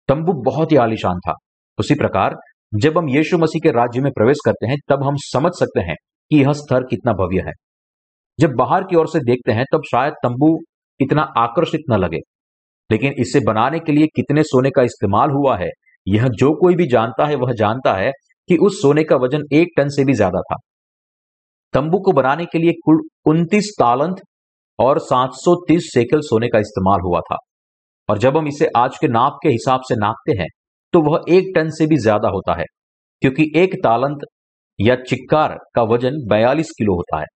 [0.09, 1.35] तंबू बहुत ही आलिशान था।
[1.78, 2.37] उसी प्रकार,
[2.74, 5.96] जब हम यीशु मसीह के राज्य में प्रवेश करते हैं, तब हम समझ सकते हैं
[6.30, 7.52] कि यह स्तर कितना भव्य है।
[8.40, 10.59] जब बाहर की ओर से देखते हैं, तब शायद तंबू
[11.00, 12.18] इतना आकर्षित न लगे।
[12.90, 15.68] लेकिन इसे बनाने के लिए कितने सोने का इस्तेमाल हुआ है,
[16.09, 18.11] यह जो कोई भी जानता है, वह जानता है
[18.48, 20.57] कि उस सोने का वज़न एक टन से भी ज़्यादा था।
[21.74, 24.20] तंबू को बनाने के लिए कुल उनतीस तालंत
[24.78, 27.37] और 730 सेकल सोने का इस्तेमाल हुआ था।
[28.08, 30.48] और जब हम इसे आज के नाप के हिसाब से नापते हैं
[30.94, 32.64] तो वह एक टन से भी ज़्यादा होता है,
[33.22, 34.20] क्योंकि एक तालंत
[34.78, 37.26] या चिक्कार का वज़न 42 किलो होता है।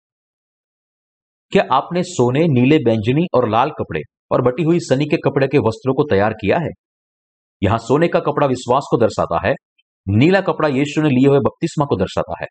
[1.52, 4.00] क्या आपने सोने नीले बैंजनी और लाल कपड़े
[4.32, 6.70] और बटी हुई सनी के कपड़े के वस्त्रों को तैयार किया है?
[7.62, 9.54] यहाँ सोने का कपड़ा विश्वास को दर्शाता है,
[10.06, 12.46] नीला कपड़ा यीशु ने लिए हुए बपतिस्मा को दर्शाता है।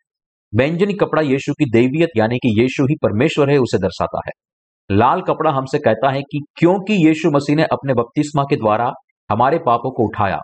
[0.52, 4.32] व्यंजनी कपड़ा यीशु की देवियत, यानी कि यीशु ही परमेश्वर है, उसे दर्शाता है।
[4.90, 8.90] लाल कपड़ा हमसे कहता है कि क्योंकि यीशु मसीह ने अपने बपतिस्मा के द्वारा
[9.30, 10.38] हमारे पापों को उठाया,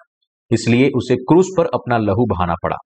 [0.50, 2.76] इसलिए उसे क्रूस पर अपना लहू बहाना पड़ा।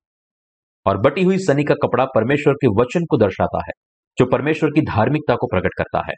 [0.87, 3.73] और बटी हुई सनी का कपड़ा परमेश्वर के वचन को दर्शाता है,
[4.19, 6.15] जो परमेश्वर की धार्मिकता को प्रकट करता है।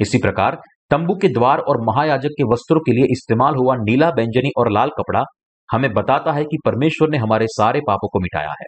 [0.00, 0.58] इसी प्रकार,
[0.90, 4.88] तंबू के द्वार और महायाजक के वस्त्रों के लिए इस्तेमाल हुआ नीला व्यंजनी और लाल
[4.88, 5.22] कपड़ा
[5.68, 8.66] हमें बताता है कि परमेश्वर ने हमारे सारे पापों को मिटाया है।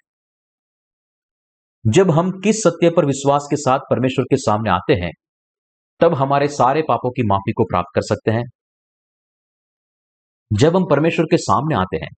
[1.86, 5.10] जब हम किस सत्य पर विश्वास के साथ परमेश्वर के सामने आते हैं,
[6.00, 8.44] तब हमारे सारे पापों की माफ़ी को प्राप्त कर सकते हैं।
[10.52, 12.08] जब हम परमेश्वर के सामने आते हैं,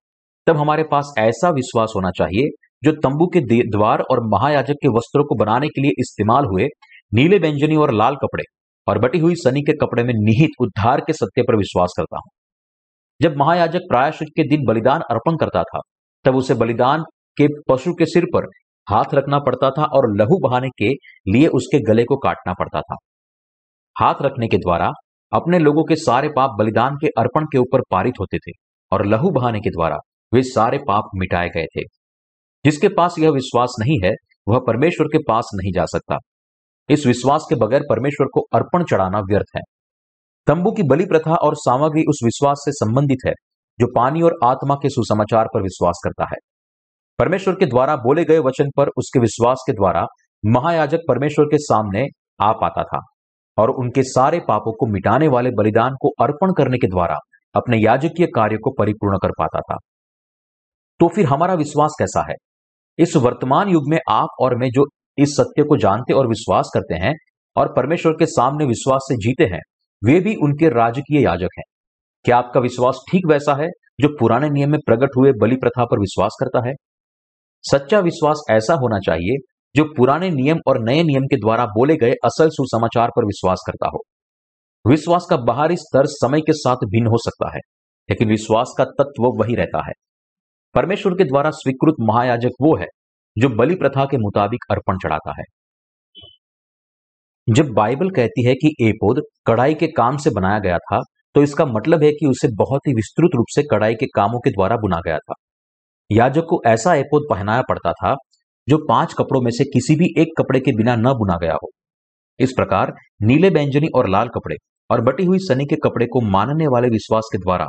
[0.47, 2.49] तब हमारे पास ऐसा विश्वास होना चाहिए,
[2.83, 6.67] जो तंबू के द्वार और महायाजक के वस्त्रों को बनाने के लिए इस्तेमाल हुए
[7.13, 8.43] नीले व्यंजनी और लाल कपड़े
[8.87, 12.29] और बटी हुई सनी के कपड़े में निहित उद्धार के सत्य पर विश्वास करता हूँ।
[13.21, 15.79] जब महायाजक प्रायश्चित के दिन बलिदान अर्पण करता था,
[16.25, 17.03] तब उसे बलिदान
[17.37, 18.47] के पशु के सिर पर
[18.89, 20.89] हाथ रखना पड़ता था और लहू बहाने के
[21.31, 22.95] लिए उसके गले को काटना पड़ता था।
[23.99, 24.91] हाथ रखने के द्वारा
[25.33, 28.51] अपने लोगों के सारे पाप बलिदान के अर्पण के ऊपर पारित होते थे
[28.91, 29.97] और लहू बहाने के द्वारा
[30.33, 31.81] वे सारे पाप मिटाए गए थे।
[32.65, 34.11] जिसके पास यह विश्वास नहीं है,
[34.47, 36.17] वह परमेश्वर के पास नहीं जा सकता।
[36.89, 39.61] इस विश्वास के बगैर परमेश्वर को अर्पण चढ़ाना व्यर्थ है।
[40.47, 43.33] तंबू की बलि प्रथा और सामग्री उस विश्वास से संबंधित है,
[43.79, 46.52] जो पानी और आत्मा के सुसमाचार पर विश्वास करता है।
[47.19, 50.05] परमेश्वर के द्वारा बोले गए वचन पर उसके विश्वास के द्वारा
[50.45, 52.05] महायाजक परमेश्वर के सामने
[52.41, 52.99] आ पाता था
[53.57, 57.17] और उनके सारे पापों को मिटाने वाले बलिदान को अर्पण करने के द्वारा
[57.55, 59.77] अपने याजकीय कार्य को परिपूर्ण कर पाता था।
[60.99, 62.35] तो फिर हमारा विश्वास कैसा है?
[62.99, 64.85] इस वर्तमान युग में आप और मैं जो
[65.17, 67.13] इस सत्य को जानते और विश्वास करते हैं
[67.55, 69.59] और परमेश्वर के सामने विश्वास से जीते हैं,
[70.03, 71.63] वे भी उनके राजकीय याजक हैं।
[72.25, 73.67] क्या आपका विश्वास ठीक वैसा है
[74.01, 76.73] जो पुराने नियम में प्रकट हुए बलि प्रथा पर विश्वास करता है?
[77.63, 79.37] सच्चा विश्वास ऐसा होना चाहिए
[79.75, 83.89] जो पुराने नियम और नए नियम के द्वारा बोले गए असल सुसमाचार पर विश्वास करता
[83.89, 84.01] हो।
[84.85, 87.59] विश्वास का बाहरी स्तर समय के साथ भिन्न हो सकता है,
[88.09, 89.93] लेकिन विश्वास का तत्व वही रहता है।
[90.75, 92.87] परमेश्वर के द्वारा स्वीकृत महायाजक वो है
[93.37, 95.45] जो बलि प्रथा के मुताबिक अर्पण चढ़ाता है।
[97.47, 100.99] जब बाइबल कहती है कि एपोद कढ़ाई के काम से बनाया गया था
[101.35, 104.49] तो इसका मतलब है कि उसे बहुत ही विस्तृत रूप से कढ़ाई के कामों के
[104.51, 105.33] द्वारा बुना गया था।
[106.11, 108.15] याजक को ऐसा एपोद पहनाया पड़ता था,
[108.69, 111.69] जो पाँच कपड़ों में से किसी भी एक कपड़े के बिना न बुना गया हो।
[112.39, 114.55] इस प्रकार नीले बैंजनी और लाल कपड़े
[114.91, 117.67] और बटी हुई सनी के कपड़े को मानने वाले विश्वास के द्वारा,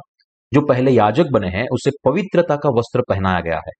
[0.52, 3.72] जो पहले याजक बने हैं, उसे पवित्रता का वस्त्र पहनाया गया है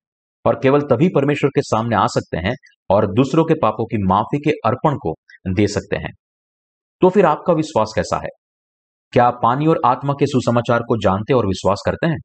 [0.44, 2.54] और केवल तभी परमेश्वर के सामने आ सकते हैं
[2.90, 5.14] और दूसरों के पापों की माफ़ी के अर्पण को
[5.48, 6.10] दे सकते हैं।
[7.00, 8.28] तो फिर आपका विश्वास कैसा है?
[9.12, 12.18] क्या आप पानी और आत्मा के सुसमाचार को जानते और विश्वास करते हैं?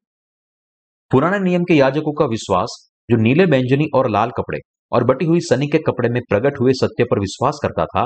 [1.10, 4.58] पुराने नियम के याजकों का विश्वास, जो नीले बैंजनी और लाल कपड़े
[4.92, 8.04] और बटी हुई सनी के कपड़े में प्रकट हुए सत्य पर विश्वास करता था,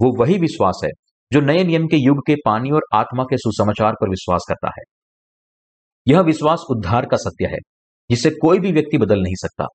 [0.00, 0.90] वो वही विश्वास है,
[1.32, 4.82] जो नए नियम के युग के पानी और आत्मा के सुसमाचार पर विश्वास करता है।
[6.06, 7.58] यह विश्वास उद्धार का सत्य है,
[8.10, 9.66] जिसे कोई भी व्यक्ति बदल नहीं सकता।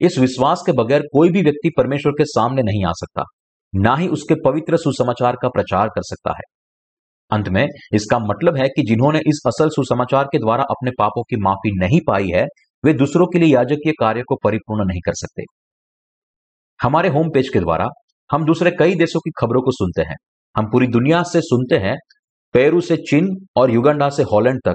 [0.00, 3.22] इस विश्वास के बगैर कोई भी व्यक्ति परमेश्वर के सामने नहीं आ सकता,
[3.74, 6.59] ना ही उसके पवित्र सुसमाचार का प्रचार कर सकता है।
[7.32, 11.36] अंत में, इसका मतलब है कि जिन्होंने इस असल सुसमाचार के द्वारा अपने पापों की
[11.36, 12.44] माफ़ी नहीं पाई है,
[12.84, 15.42] वे दूसरों के लिए याजकीय कार्य को परिपूर्ण नहीं कर सकते।
[16.80, 17.86] हमारे होम पेज के द्वारा
[18.30, 20.16] हम दूसरे कई देशों की खबरों को सुनते हैं।
[20.56, 21.96] हम पूरी दुनिया से सुनते हैं,
[22.54, 24.74] पेरू से चीन और युगांडा से हॉलैंड तक,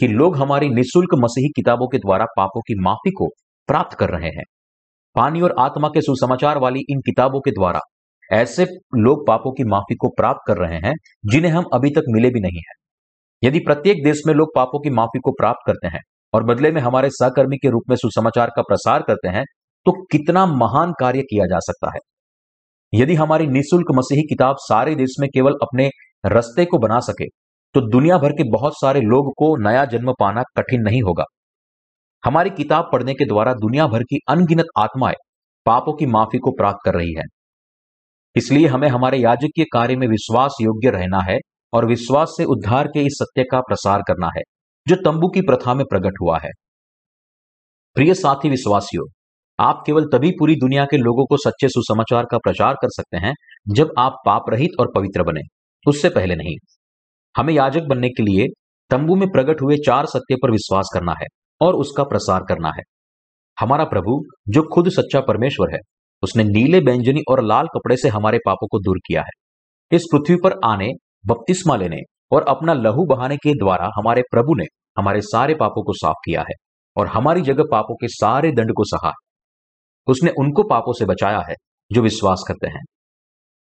[0.00, 3.28] कि लोग हमारी निशुल्क मसीही किताबों के द्वारा पापों की माफ़ी को
[3.68, 4.44] प्राप्त कर रहे हैं।
[5.16, 7.80] पानी और आत्मा के सुसमाचार वाली इन किताबों के द्वारा
[8.30, 8.64] ऐसे
[8.96, 10.92] लोग पापों की माफ़ी को प्राप्त कर रहे हैं,
[11.24, 12.74] जिन्हें हम अभी तक मिले भी नहीं है।
[13.42, 16.00] यदि प्रत्येक देश में लोग पापों की माफ़ी को प्राप्त करते हैं
[16.32, 19.44] और बदले में हमारे सहकर्मी के रूप में सुसमाचार का प्रसार करते हैं
[19.86, 22.00] तो कितना महान कार्य किया जा सकता है।
[22.92, 25.88] यदि हमारी निशुल्क मसीही किताब सारे देश में केवल अपने
[26.26, 27.26] रस्ते को बना सके
[27.74, 31.24] तो दुनिया भर के बहुत सारे लोग को नया जन्म पाना कठिन नहीं होगा।
[32.22, 35.16] हमारी किताब पढ़ने के द्वारा दुनिया भर की अनगिनत आत्माएँ
[35.66, 37.24] पापों की माफ़ी को प्राप्त कर रही है।
[38.36, 41.38] इसलिए हमें हमारे याजकीय कार्य में विश्वास योग्य रहना है
[41.72, 44.42] और विश्वास से उद्धार के इस सत्य का प्रसार करना है,
[44.88, 46.50] जो तंबू की प्रथा में प्रकट हुआ है।
[47.94, 49.04] प्रिय साथी विश्वासियों,
[49.58, 53.34] आप केवल तभी पूरी दुनिया के लोगों को सच्चे सुसमाचार का प्रचार कर सकते हैं,
[53.68, 55.40] जब आप पाप रहित और पवित्र बने।
[55.86, 56.56] उससे पहले नहीं।
[57.36, 58.46] हमें याजक बनने के लिए
[58.90, 61.26] तंबू में प्रकट हुए चार सत्य पर विश्वास करना है
[61.60, 62.82] और उसका प्रसार करना है।
[63.60, 65.78] हमारा प्रभु, जो खुद सच्चा परमेश्वर है
[66.22, 70.36] उसने नीले बैंजनी और लाल कपड़े से हमारे पापों को दूर किया है। इस पृथ्वी
[70.36, 70.88] पर आने,
[71.26, 71.96] बपतिस्मा लेने
[72.32, 74.64] और अपना लहू बहाने के द्वारा हमारे प्रभु ने
[74.98, 76.54] हमारे सारे पापों को साफ़ किया है
[76.96, 79.14] और हमारी जगह पापों के सारे दंड को सहा है।
[80.06, 81.54] उसने उनको पापों से बचाया है,
[81.92, 82.82] जो विश्वास करते हैं।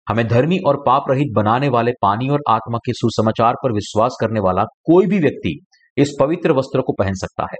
[0.09, 4.39] हमें धर्मी और पाप रहित बनाने वाले पानी और आत्मा के सुसमाचार पर विश्वास करने
[4.39, 5.59] वाला कोई भी व्यक्ति
[5.97, 7.57] इस पवित्र वस्त्र को पहन सकता है।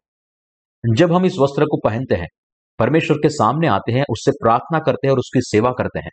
[0.96, 2.28] जब हम इस वस्त्र को पहनते हैं
[2.80, 6.12] परमेश्वर के सामने आते हैं, उससे प्रार्थना करते हैं और उसकी सेवा करते हैं।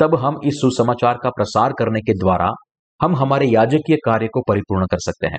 [0.00, 2.50] तब हम इस सुसमाचार का प्रसार करने के द्वारा
[3.00, 5.38] हम हमारे याजकीय कार्य को परिपूर्ण कर सकते हैं।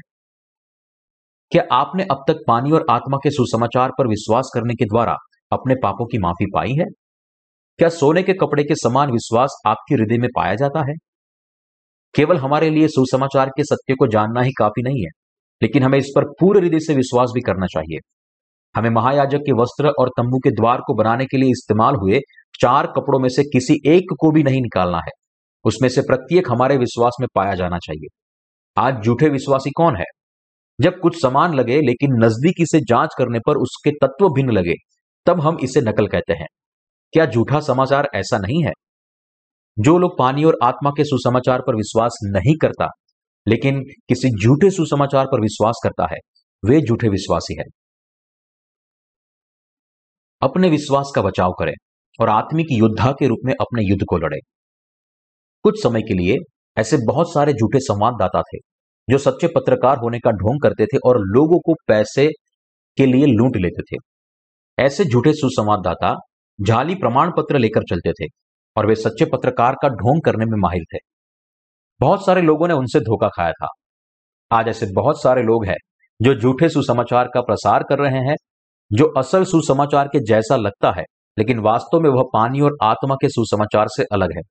[1.51, 5.15] क्या आपने अब तक पानी और आत्मा के सुसमाचार पर विश्वास करने के द्वारा
[5.51, 6.85] अपने पापों की माफ़ी पाई है?
[7.79, 10.93] क्या सोने के कपड़े के समान विश्वास आपके हृदय में पाया जाता है?
[12.15, 15.09] केवल हमारे लिए सुसमाचार के सत्य को जानना ही काफ़ी नहीं है,
[15.61, 17.99] लेकिन हमें इस पर पूरे हृदय से विश्वास भी करना चाहिए।
[18.75, 22.19] हमें महायाजक के वस्त्र और तंबू के द्वार को बनाने के लिए इस्तेमाल हुए
[22.61, 25.11] चार कपड़ों में से किसी एक को भी नहीं निकालना है।
[25.63, 28.07] उसमें से प्रत्येक हमारे विश्वास में पाया जाना चाहिए।
[28.81, 30.05] आज झूठे विश्वासी कौन है?
[30.81, 34.73] जब कुछ समान लगे लेकिन नजदीकी से जाँच करने पर उसके तत्व भिन्न लगे,
[35.25, 36.47] तब हम इसे नकल कहते हैं।
[37.13, 38.71] क्या झूठा समाचार ऐसा नहीं है?
[39.79, 42.87] जो लोग पानी और आत्मा के सुसमाचार पर विश्वास नहीं करता,
[43.47, 46.17] लेकिन किसी झूठे सुसमाचार पर विश्वास करता है,
[46.65, 47.84] वे झूठे विश्वासी है।
[50.45, 51.73] अपने विश्वास का बचाव करें
[52.19, 54.37] और आत्मिक योद्धा के रूप में अपने युद्ध को लड़े।
[55.65, 56.35] कुछ समय के लिए
[56.77, 58.57] ऐसे बहुत सारे झूठे संवाददाता थे,
[59.07, 62.27] जो सच्चे पत्रकार होने का ढोंग करते थे और लोगों को पैसे
[62.97, 63.97] के लिए लूट लेते थे।
[64.79, 66.13] ऐसे झूठे सुसंवाददाता
[66.59, 68.27] जाली प्रमाण पत्र लेकर चलते थे
[68.75, 70.97] और वे सच्चे पत्रकार का ढोंग करने में माहिर थे।
[71.99, 73.67] बहुत सारे लोगों ने उनसे धोखा खाया था।
[74.51, 75.77] आज ऐसे बहुत सारे लोग हैं,
[76.21, 78.35] जो झूठे सुसमाचार का प्रसार कर रहे हैं
[78.91, 81.03] जो असल सुसमाचार के जैसा लगता है,
[81.37, 84.41] लेकिन वास्तव में वह पानी और आत्मा के सुसमाचार से अलग है।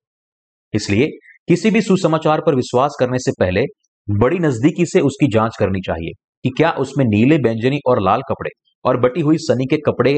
[0.73, 1.07] इसलिए
[1.47, 3.61] किसी भी सुसमाचार पर विश्वास करने से पहले
[4.07, 6.11] बड़ी नजदीकी से उसकी जाँच करनी चाहिए
[6.43, 8.49] कि क्या उसमें नीले बैंजनी और लाल कपड़े
[8.85, 10.13] और बटी हुई सनी के कपड़े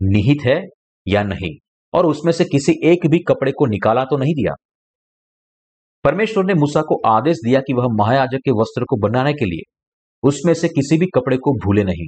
[0.00, 0.60] निहित है
[1.06, 1.50] या नहीं,
[1.94, 4.54] और उसमें से किसी एक भी कपड़े को निकाला तो नहीं दिया।
[6.04, 9.70] परमेश्वर ने मूसा को आदेश दिया कि वह महायाजक के वस्त्र को बनाने के लिए
[10.22, 12.06] उसमें से किसी भी कपड़े को भूले नहीं।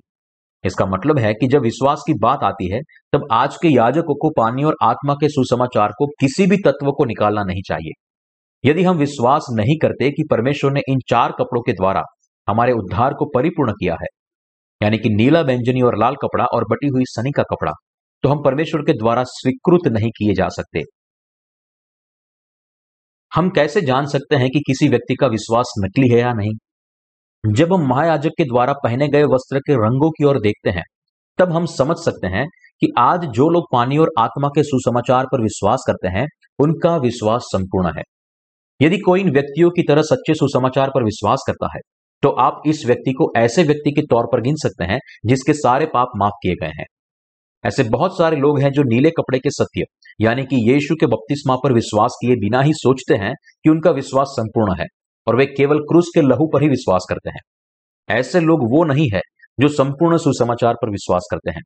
[0.66, 2.80] इसका मतलब है कि जब विश्वास की बात आती है,
[3.12, 7.04] तब आज के याजकों को पानी और आत्मा के सुसमाचार को किसी भी तत्व को
[7.04, 8.02] निकालना नहीं चाहिए।
[8.64, 12.02] यदि हम विश्वास नहीं करते कि परमेश्वर ने इन चार कपड़ों के द्वारा
[12.48, 14.06] हमारे उद्धार को परिपूर्ण किया है,
[14.80, 17.72] यानी कि नीला व्यंजनी और लाल कपड़ा और बटी हुई सनी का कपड़ा
[18.24, 20.82] तो हम परमेश्वर के द्वारा स्वीकृत नहीं किए जा सकते।
[23.32, 26.52] हम कैसे जान सकते हैं कि किसी व्यक्ति का विश्वास नकली है या नहीं?
[27.46, 30.82] जब हम महायाजक के द्वारा पहने गए वस्त्र के रंगों की ओर देखते हैं,
[31.38, 32.46] तब हम समझ सकते हैं
[32.82, 36.26] कि आज जो लोग पानी और आत्मा के सुसमाचार पर विश्वास करते हैं,
[36.58, 38.02] उनका विश्वास संपूर्ण है।
[38.80, 41.80] यदि कोई इन व्यक्तियों की तरह सच्चे सुसमाचार पर विश्वास करता है
[42.22, 45.86] तो आप इस व्यक्ति को ऐसे व्यक्ति के तौर पर गिन सकते हैं, जिसके सारे
[45.86, 46.84] पाप माफ़ किए गए हैं।
[47.64, 49.84] ऐसे बहुत सारे लोग हैं जो नीले कपड़े के सत्य,
[50.20, 53.32] यानी कि यीशु के बपतिस्मा पर विश्वास किए बिना ही सोचते हैं
[53.64, 54.86] कि उनका विश्वास संपूर्ण है।
[55.26, 57.40] और वे केवल क्रूस के लहू पर ही विश्वास करते हैं।
[58.08, 59.20] ऐसे लोग वो नहीं है
[59.60, 61.62] जो संपूर्ण सुसमाचार पर विश्वास करते हैं।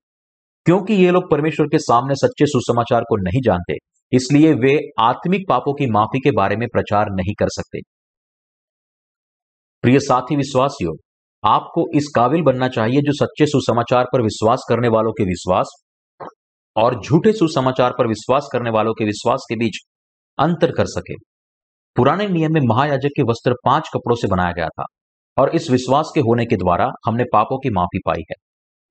[0.66, 3.74] क्योंकि ये लोग परमेश्वर के सामने सच्चे सुसमाचार को नहीं जानते,
[4.12, 7.80] इसलिए वे आत्मिक पापों की माफ़ी के बारे में प्रचार नहीं कर सकते।
[9.84, 10.94] प्रिय साथी विश्वासियों,
[11.44, 15.74] आपको इस काबिल बनना चाहिए जो सच्चे सुसमाचार पर विश्वास करने वालों के विश्वास
[16.76, 19.78] और झूठे सुसमाचार पर विश्वास करने वालों के विश्वास के बीच
[20.38, 21.14] अंतर कर सके।
[21.96, 24.84] पुराने नियम में महायाजक के वस्त्र पाँच कपड़ों से बनाया गया था,
[25.38, 28.34] और इस विश्वास के होने के द्वारा हमने पापों की माफ़ी पाई है।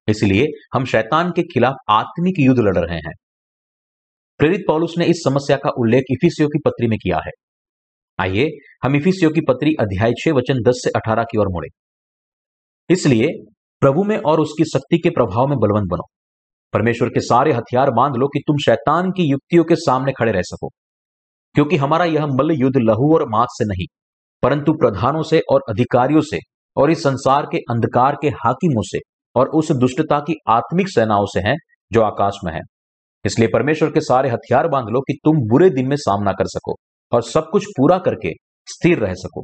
[0.08, 3.14] इसलिए हम शैतान के खिलाफ आत्मिक युद्ध लड़ रहे हैं।
[4.38, 7.32] प्रेरित पौलुस ने इस समस्या का उल्लेख इफिसियो की पत्री में किया है।
[8.20, 8.48] आइए,
[8.84, 11.68] हम इफिसियो की पत्री अध्याय छह, वचन दस से अठारह की ओर मुड़े।
[12.94, 13.28] इसलिए,
[13.80, 16.04] प्रभु में और उसकी शक्ति के प्रभाव में बलवंत बनो।
[16.74, 20.42] परमेश्वर के सारे हथियार बाँध लो कि तुम शैतान की युक्तियों के सामने खड़े रह
[20.42, 20.70] सको।
[21.56, 23.86] क्योंकि हमारा यह मल्ल युद्ध लहू और मात से नहीं,
[24.44, 26.40] परंतु प्रधानों से और अधिकारियों से
[26.78, 29.00] और इस संसार के अंधकार के हाकिमों से
[29.36, 31.56] और उस दुष्टता की आत्मिक सेनाओं से है
[31.92, 32.62] जो आकाश में है।
[33.26, 36.76] इसलिए परमेश्वर के सारे हथियार बाँध लो कि तुम बुरे दिन में सामना कर सको
[37.12, 38.32] और सब कुछ पूरा करके
[38.68, 39.44] स्थिर रह सको।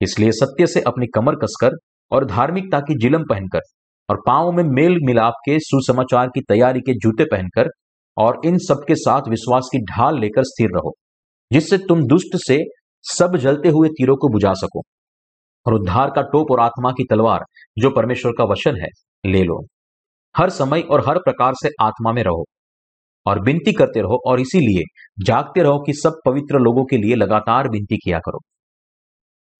[0.00, 1.76] इसलिए सत्य से अपनी कमर कसकर
[2.10, 3.60] और धार्मिकता की जिलम पहनकर
[4.08, 7.68] और पाओ में मेल मिलाप के सुसमाचार की तैयारी के जूते पहनकर
[8.16, 10.92] और इन सबके साथ विश्वास की ढाल लेकर स्थिर रहो।
[11.52, 12.58] जिससे तुम दुष्ट से
[13.04, 14.82] सब जलते हुए तीरों को बुझा सको।
[15.66, 17.40] और उद्धार का टोप और आत्मा की तलवार,
[17.78, 18.88] जो परमेश्वर का वचन है,
[19.26, 19.66] ले लो।
[20.36, 22.44] हर समय और हर प्रकार से आत्मा में रहो
[23.26, 24.82] और विनती करते रहो और इसीलिए
[25.24, 28.38] जागते रहो कि सब पवित्र लोगों के लिए लगातार विनती किया करो।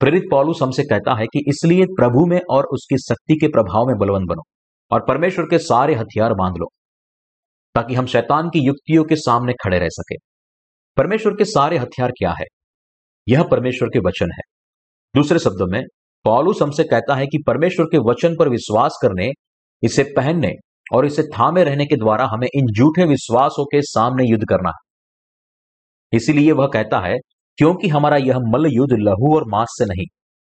[0.00, 3.96] प्रेरित पॉलुस हमसे कहता है कि इसलिए प्रभु में और उसकी शक्ति के प्रभाव में
[3.98, 4.42] बलवंत बनो
[4.90, 6.66] और परमेश्वर के सारे हथियार बाँध लो,
[7.74, 10.31] ताकि हम शैतान की युक्तियों के सामने खड़े रह सके।
[10.96, 12.44] परमेश्वर के सारे हथियार क्या है?
[13.28, 14.40] यह परमेश्वर के वचन है।
[15.14, 15.82] दूसरे शब्दों में,
[16.24, 19.30] पॉलुस हमसे कहता है कि परमेश्वर के वचन पर विश्वास करने,
[19.82, 20.52] इसे पहनने
[20.92, 26.16] और इसे थामे रहने के द्वारा हमें इन झूठे विश्वासों के सामने युद्ध करना है।
[26.16, 27.16] इसीलिए वह कहता है,
[27.56, 30.06] क्योंकि हमारा यह मल्ल युद्ध लहू और मांस से नहीं,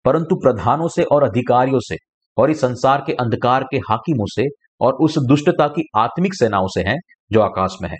[0.04, 1.96] परंतु प्रधानों से और अधिकारियों से
[2.36, 4.46] और इस संसार के अंधकार के हाकिमों से
[4.80, 6.96] और उस दुष्टता की आत्मिक सेनाओं से है
[7.32, 7.96] जो आकाश में है।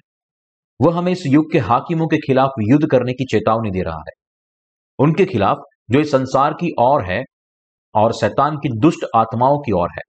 [0.81, 4.13] वह हमें इस युग के हाकिमों के खिलाफ युद्ध करने की चेतावनी दे रहा है।
[4.99, 5.57] उनके खिलाफ
[5.91, 7.23] जो इस संसार की ओर है
[7.95, 10.03] और शैतान की दुष्ट आत्माओं की ओर है।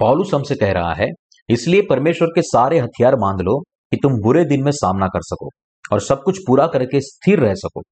[0.00, 1.08] पॉलुस हमसे कह रहा है,
[1.48, 5.48] इसलिए परमेश्वर के सारे हथियार बाँध लो कि तुम बुरे दिन में सामना कर सको
[5.92, 7.82] और सब कुछ पूरा करके स्थिर रह सको।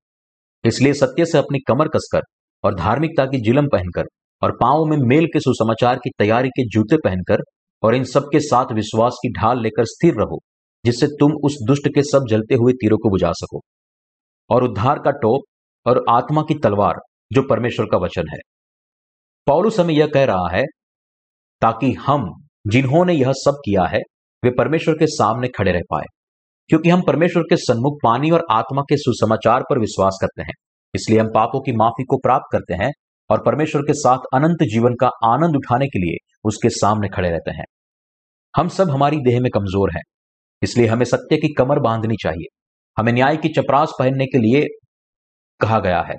[0.64, 2.22] इसलिए सत्य से अपनी कमर कसकर
[2.64, 4.05] और धार्मिकता की जिलम पहनकर
[4.42, 7.42] और पाओ में मेल के सुसमाचार की तैयारी के जूते पहनकर
[7.83, 10.41] और इन सब के साथ विश्वास की ढाल लेकर स्थिर रहो,
[10.85, 13.61] जिससे तुम उस दुष्ट के सब जलते हुए तीरों को बुझा सको।
[14.51, 15.41] और उद्धार का टोप
[15.87, 16.95] और आत्मा की तलवार,
[17.33, 18.39] जो परमेश्वर का वचन है।
[19.47, 20.64] पौलुस हमें यह कह रहा है,
[21.61, 23.99] ताकि हम, जिन्होंने यह सब किया है,
[24.45, 26.05] वे परमेश्वर के सामने खड़े रह पाए।
[26.68, 30.55] क्योंकि हम परमेश्वर के सन्मुख पानी और आत्मा के सुसमाचार पर विश्वास करते हैं।
[30.95, 32.93] इसलिए हम पापों की माफ़ी को प्राप्त करते हैं
[33.31, 37.51] और परमेश्वर के साथ अनंत जीवन का आनंद उठाने के लिए उसके सामने खड़े रहते
[37.51, 37.64] हैं।
[38.55, 40.03] हम सब हमारी देह में कमज़ोर हैं,
[40.62, 42.47] इसलिए हमें सत्य की कमर बांधनी चाहिए।
[42.97, 44.66] हमें न्याय की चपरास पहनने के लिए
[45.61, 46.14] कहा गया है।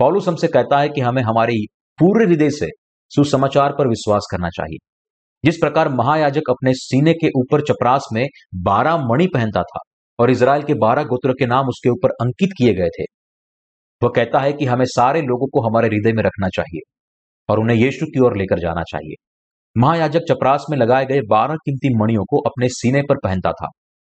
[0.00, 1.64] पॉलुस हमसे कहता है कि हमें हमारी
[1.98, 2.68] पूरे हृदय से
[3.10, 4.78] सुसमाचार पर विश्वास करना चाहिए।
[5.44, 8.26] जिस प्रकार महायाजक अपने सीने के ऊपर चपरास में
[8.62, 9.80] बारह मणि पहनता था
[10.18, 13.04] और इसराइल के बारह गोत्र के नाम उसके ऊपर अंकित किए गए थे
[14.02, 16.80] वह कहता है कि हमें सारे लोगों को हमारे हृदय में रखना चाहिए
[17.48, 19.14] और उन्हें यीशु की ओर लेकर जाना चाहिए।
[19.76, 23.68] महायाजक चपरास में लगाए गए बारह कीमती मणियों को अपने सीने पर पहनता था।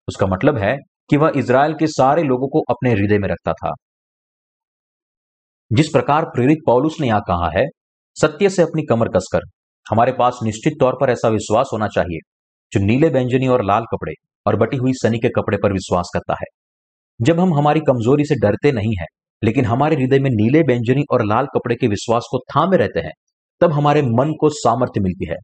[0.08, 0.78] उसका मतलब है
[1.10, 3.74] कि वह इसराइल के सारे लोगों को अपने हृदय में रखता था।
[5.74, 7.66] जिस प्रकार प्रेरित पौलुस ने यहाँ कहा है,
[8.18, 9.40] सत्य से अपनी कमर कसकर,
[9.90, 12.20] हमारे पास निश्चित तौर पर ऐसा विश्वास होना चाहिए,
[12.72, 14.14] जो नीले व्यंजनी और लाल कपड़े
[14.46, 16.46] और बटी हुई सनी के कपड़े पर विश्वास करता है।
[17.22, 19.08] जब हम हमारी कमज़ोरी से डरते नहीं हैं
[19.44, 23.12] लेकिन हमारे हृदय में नीले व्यंजनी और लाल कपड़े के विश्वास को थामे रहते हैं,
[23.62, 25.38] तब हमारे मन को सामर्थ्य मिलती है।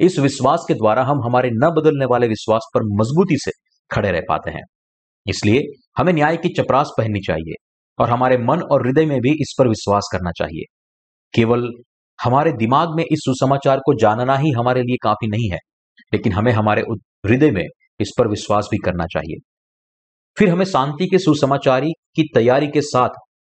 [0.00, 3.50] इस विश्वास के द्वारा हम हमारे न बदलने वाले विश्वास पर मजबूती से
[3.90, 4.62] खड़े रह पाते हैं।
[5.26, 5.60] इसलिए
[5.98, 7.54] हमें न्याय की चपरास पहननी चाहिए
[7.98, 10.64] और हमारे मन और हृदय में भी इस पर विश्वास करना चाहिए।
[11.34, 11.68] केवल
[12.18, 15.58] हमारे दिमाग में इस सुसमाचार को जानना ही हमारे लिए काफ़ी नहीं है,
[16.12, 16.82] लेकिन हमें हमारे
[17.26, 17.64] हृदय में
[18.00, 19.36] इस पर विश्वास भी करना चाहिए।
[20.38, 23.08] फिर हमें शांति के सुसमाचारी की तैयारी के साथ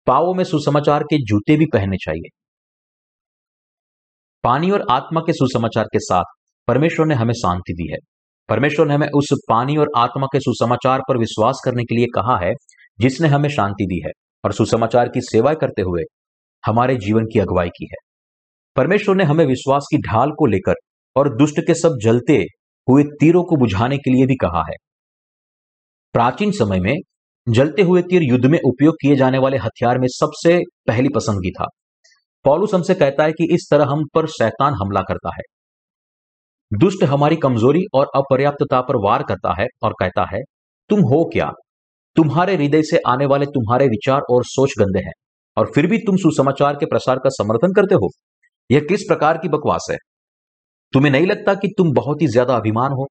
[0.08, 2.30] पावों में सुसमाचार के जूते भी पहनने चाहिए।
[4.44, 6.24] पानी और आत्मा के सुसमाचार के साथ
[6.68, 7.98] परमेश्वर ने हमें शांति दी है।
[8.50, 12.38] परमेश्वर ने हमें उस पानी और आत्मा के सुसमाचार पर विश्वास करने के लिए कहा
[12.46, 12.54] है,
[13.00, 14.12] जिसने हमें शांति दी है
[14.46, 16.02] और सुसमाचार की सेवा करते हुए
[16.66, 17.98] हमारे जीवन की अगुवाई की है।
[18.76, 20.74] परमेश्वर ने हमें विश्वास की ढाल को लेकर
[21.16, 22.38] और दुष्ट के सब जलते
[22.90, 24.89] हुए तीरों को बुझाने के लिए भी कहा है।
[26.14, 26.96] प्राचीन समय में
[27.48, 30.58] जलते हुए तीर युद्ध में उपयोग किए जाने वाले हथियार में सबसे
[30.88, 31.66] पहली पसंदगी था।
[32.46, 35.44] पॉलुस हमसे कहता है कि इस तरह हम पर शैतान हमला करता है।
[36.72, 40.42] दुष्ट हमारी कमज़ोरी और अपर्याप्तता पर वार करता है और कहता है,
[40.90, 41.52] तुम हो क्या?
[42.16, 45.14] तुम्हारे हृदय से आने वाले तुम्हारे विचार और सोच गंदे हैं,
[45.58, 48.10] और फिर भी तुम सुसमाचार के प्रसार का समर्थन करते हो?
[48.72, 49.98] यह किस प्रकार की बकवास है?
[50.94, 53.08] तुम्हें नहीं लगता कि तुम बहुत ही ज़्यादा अभिमान हो?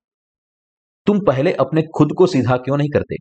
[1.06, 3.16] तुम पहले अपने खुद को सीधा क्यों नहीं करते?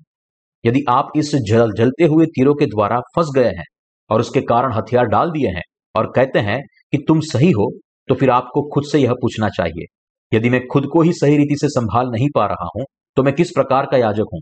[0.64, 3.66] यदि आप इस जल, जलते हुए तीरों के द्वारा फंस गए हैं
[4.10, 5.62] और उसके कारण हथियार डाल दिए हैं
[5.96, 6.60] और कहते हैं
[6.92, 7.70] कि तुम सही हो
[8.10, 9.86] तो फिर आपको खुद से यह पूछना चाहिए,
[10.32, 12.86] यदि मैं खुद को ही सही रीति से संभाल नहीं पा रहा हूँ
[13.18, 14.42] तो मैं किस प्रकार का याजक हूँ?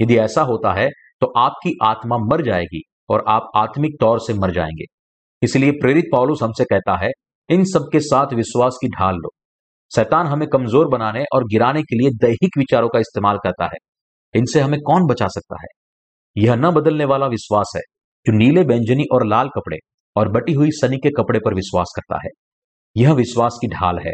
[0.00, 0.88] यदि ऐसा होता है
[1.20, 4.84] तो आपकी आत्मा मर जाएगी और आप आत्मिक तौर से मर जाएँगे।
[5.42, 7.10] इसलिए प्रेरित पौलुस हमसे कहता है,
[7.48, 9.30] इन सबके साथ विश्वास की ढाल लो।
[9.96, 13.76] शैतान हमें कमज़ोर बनाने और गिराने के लिए दैहिक विचारों का इस्तेमाल करता है।
[14.34, 15.68] इनसे हमें कौन बचा सकता है?
[16.36, 17.80] यह न बदलने वाला विश्वास है,
[18.26, 19.76] जो नीले व्यंजनी और लाल कपड़े
[20.16, 22.30] और बटी हुई सनी के कपड़े पर विश्वास करता है।
[22.96, 24.12] यह विश्वास की ढाल है।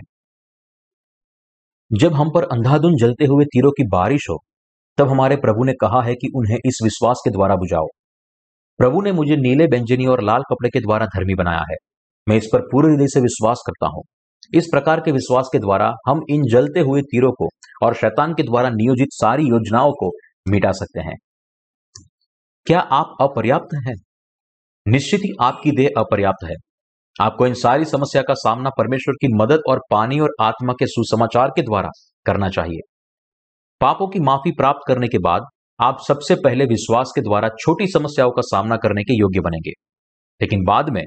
[1.93, 4.39] जब हम पर अंधाधुन जलते हुए तीरों की बारिश हो,
[4.99, 7.87] तब हमारे प्रभु ने कहा है कि उन्हें इस विश्वास के द्वारा बुझाओ।
[8.79, 11.77] प्रभु ने मुझे नीले व्यंजनी और लाल कपड़े के द्वारा धर्मी बनाया है।
[12.29, 14.03] मैं इस पर पूरे हृदय से विश्वास करता हूँ।
[14.55, 17.49] इस प्रकार के विश्वास के द्वारा हम इन जलते हुए तीरों को
[17.83, 20.13] और शैतान के द्वारा नियोजित सारी योजनाओं को
[20.49, 21.17] मिटा सकते हैं।
[22.67, 23.95] क्या आप अपर्याप्त हैं?
[24.89, 26.55] निश्चित ही आपकी देह अपर्याप्त है।
[27.21, 31.49] आपको इन सारी समस्या का सामना परमेश्वर की मदद और पानी और आत्मा के सुसमाचार
[31.49, 31.89] के द्वारा
[32.27, 32.81] करना चाहिए।
[33.81, 35.43] पापों की माफ़ी प्राप्त करने के बाद
[35.81, 39.71] आप सबसे पहले विश्वास के द्वारा छोटी समस्याओं का सामना करने के योग्य बनेंगे।
[40.41, 41.03] लेकिन बाद में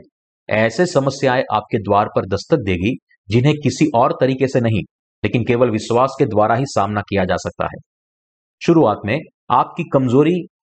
[0.50, 2.98] ऐसे समस्याएँ आपके द्वार पर दस्तक देगी
[3.30, 4.82] जिन्हें किसी और तरीके से नहीं,
[5.24, 7.80] लेकिन केवल विश्वास के द्वारा ही सामना किया जा सकता है।
[8.62, 9.20] शुरुआत में
[9.52, 10.34] आपकी कमज़ोरी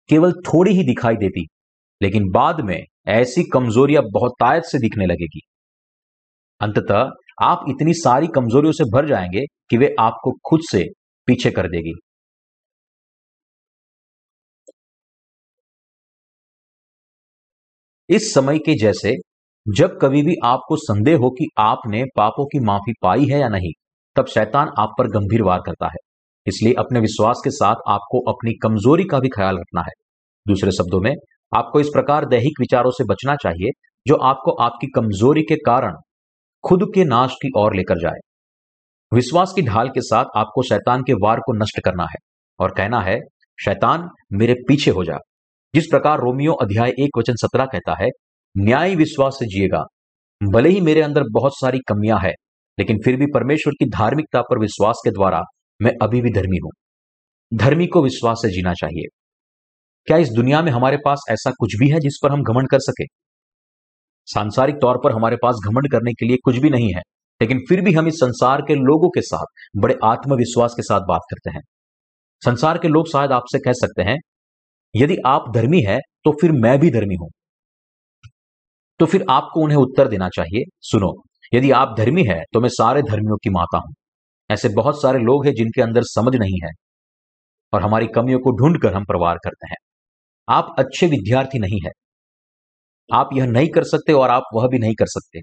[0.09, 1.46] केवल थोड़ी ही दिखाई देती,
[2.03, 5.40] लेकिन बाद में ऐसी कमजोरियाँ बहुतायत से दिखने लगेगी।
[6.61, 7.11] अंततः
[7.42, 10.84] आप इतनी सारी कमजोरियों से भर जाएँगे कि वे आपको खुद से
[11.26, 11.92] पीछे कर देगी।
[18.09, 19.14] इस समय के जैसे
[19.76, 23.70] जब कभी भी आपको संदेह हो कि आपने पापों की माफ़ी पाई है या नहीं,
[24.16, 25.96] तब शैतान आप पर गंभीर वार करता है।
[26.46, 29.92] इसलिए अपने विश्वास के साथ आपको अपनी कमज़ोरी का भी ख्याल रखना है।
[30.48, 31.14] दूसरे शब्दों में,
[31.56, 33.70] आपको इस प्रकार दैहिक विचारों से बचना चाहिए,
[34.06, 35.94] जो आपको आपकी कमज़ोरी के कारण
[36.64, 38.18] खुद के नाश की ओर लेकर जाए।
[39.14, 42.18] विश्वास की ढाल के साथ आपको शैतान के वार को नष्ट करना है
[42.58, 43.20] और कहना है,
[43.64, 45.18] शैतान मेरे पीछे हो जा।
[45.74, 48.08] जिस प्रकार रोमियो अध्याय एक वचन सत्रह कहता है
[48.55, 49.84] न्याय विश्वास से जिएगा।
[50.40, 52.32] भले ही मेरे अंदर बहुत सारी कमियाँ है,
[52.78, 55.40] लेकिन फिर भी परमेश्वर की धार्मिकता पर विश्वास के द्वारा
[55.80, 56.70] मैं अभी भी धर्मी हूँ।
[57.53, 59.09] धर्मी को विश्वास से जीना चाहिए।
[60.09, 62.78] क्या इस दुनिया में हमारे पास ऐसा कुछ भी है जिस पर हम घमंड कर
[62.80, 63.05] सके?
[64.28, 67.01] सांसारिक तौर पर हमारे पास घमंड करने के लिए कुछ भी नहीं है,
[67.40, 69.44] लेकिन फिर भी हम इस संसार के लोगों के साथ,
[69.76, 71.62] बड़े आत्मविश्वास के साथ बात करते हैं।
[72.42, 74.16] संसार के लोग शायद आपसे कह सकते हैं,
[74.94, 77.28] यदि आप धर्मी है तो फिर मैं भी धर्मी हूँ।
[79.01, 81.12] तो फिर आपको उन्हें उत्तर देना चाहिए, सुनो,
[81.53, 83.94] यदि आप धर्मी है तो मैं सारे धर्मियों की माता हूँ।
[84.51, 86.70] ऐसे बहुत सारे लोग हैं जिनके अंदर समझ नहीं है
[87.72, 89.76] और हमारी कमियों को ढूंढकर हम प्रवार करते हैं।
[90.49, 91.90] आप अच्छे विद्यार्थी नहीं है।
[93.11, 95.40] आप यह नहीं कर सकते और आप वह भी नहीं कर सकते।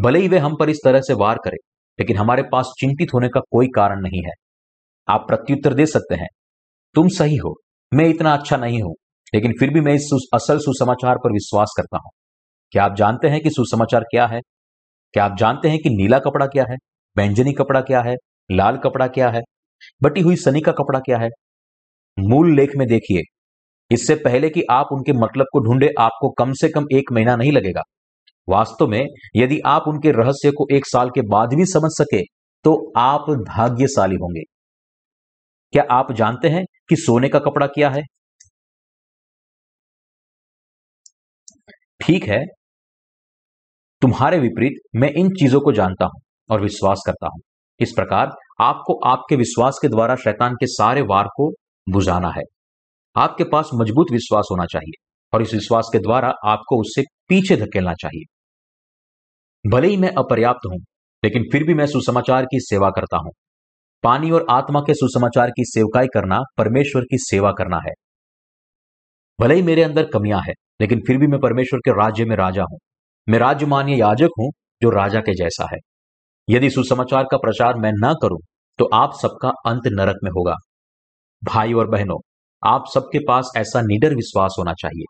[0.00, 1.56] भले ही वे हम पर इस तरह से वार करें,
[1.98, 4.32] लेकिन हमारे पास चिंतित होने का कोई कारण नहीं है।
[5.08, 6.28] आप प्रत्युत्तर दे सकते हैं,
[6.94, 7.54] तुम सही हो,
[7.92, 8.94] मैं इतना अच्छा नहीं हूँ,
[9.32, 12.10] लेकिन फिर भी मैं इस असल सुसमाचार पर विश्वास करता हूँ।
[12.72, 14.40] क्या आप जानते हैं कि सुसमाचार क्या है?
[15.14, 16.76] क्या आप जानते हैं कि नीला कपड़ा क्या है?
[17.16, 18.14] व्यंजनी कपड़ा क्या है?
[18.50, 19.40] लाल कपड़ा क्या है?
[20.02, 21.28] बटी हुई सनी का कपड़ा क्या है?
[22.18, 23.22] मूल लेख में देखिए।
[23.90, 27.52] इससे पहले कि आप उनके मतलब को ढूंढे, आपको कम से कम एक महीना नहीं
[27.52, 27.82] लगेगा।
[28.48, 29.06] वास्तव में,
[29.36, 32.22] यदि आप उनके रहस्य को एक साल के बाद भी समझ सके
[32.64, 34.42] तो आप भाग्यशाली होंगे।
[35.72, 38.02] क्या आप जानते हैं कि सोने का कपड़ा क्या है?
[42.00, 42.44] ठीक है,
[44.02, 46.20] तुम्हारे विपरीत मैं इन चीज़ों को जानता हूँ
[46.50, 47.40] और विश्वास करता हूँ।
[47.80, 48.30] इस प्रकार
[48.60, 51.50] आपको आपके विश्वास के द्वारा शैतान के सारे वार को
[51.86, 52.42] बुझाना है।
[53.16, 57.94] आपके पास मज़बूत विश्वास होना चाहिए और इस विश्वास के द्वारा आपको उससे पीछे धकेलना
[57.94, 58.24] चाहिए।
[59.64, 60.78] भले ही मैं अपर्याप्त हूँ,
[61.22, 63.32] लेकिन फिर भी मैं सुसमाचार की सेवा करता हूँ।
[64.04, 67.92] पानी और आत्मा के सुसमाचार की सेवकाई करना परमेश्वर की सेवा करना है।
[69.38, 72.62] भले ही मेरे अंदर कमियाँ है लेकिन फिर भी मैं परमेश्वर के राज्य में राजा
[72.62, 72.78] हूँ।
[73.26, 74.50] मैं राज्य मान्य याजक हूँ,
[74.82, 75.78] जो राजा के जैसा है।
[76.48, 78.38] यदि सुसमाचार का प्रचार मैं न करूँ
[78.78, 80.54] तो आप सबका अंत नरक में होगा।
[81.42, 82.18] भाई और बहनों,
[82.62, 85.04] आप सबके पास ऐसा निडर विश्वास होना चाहिए।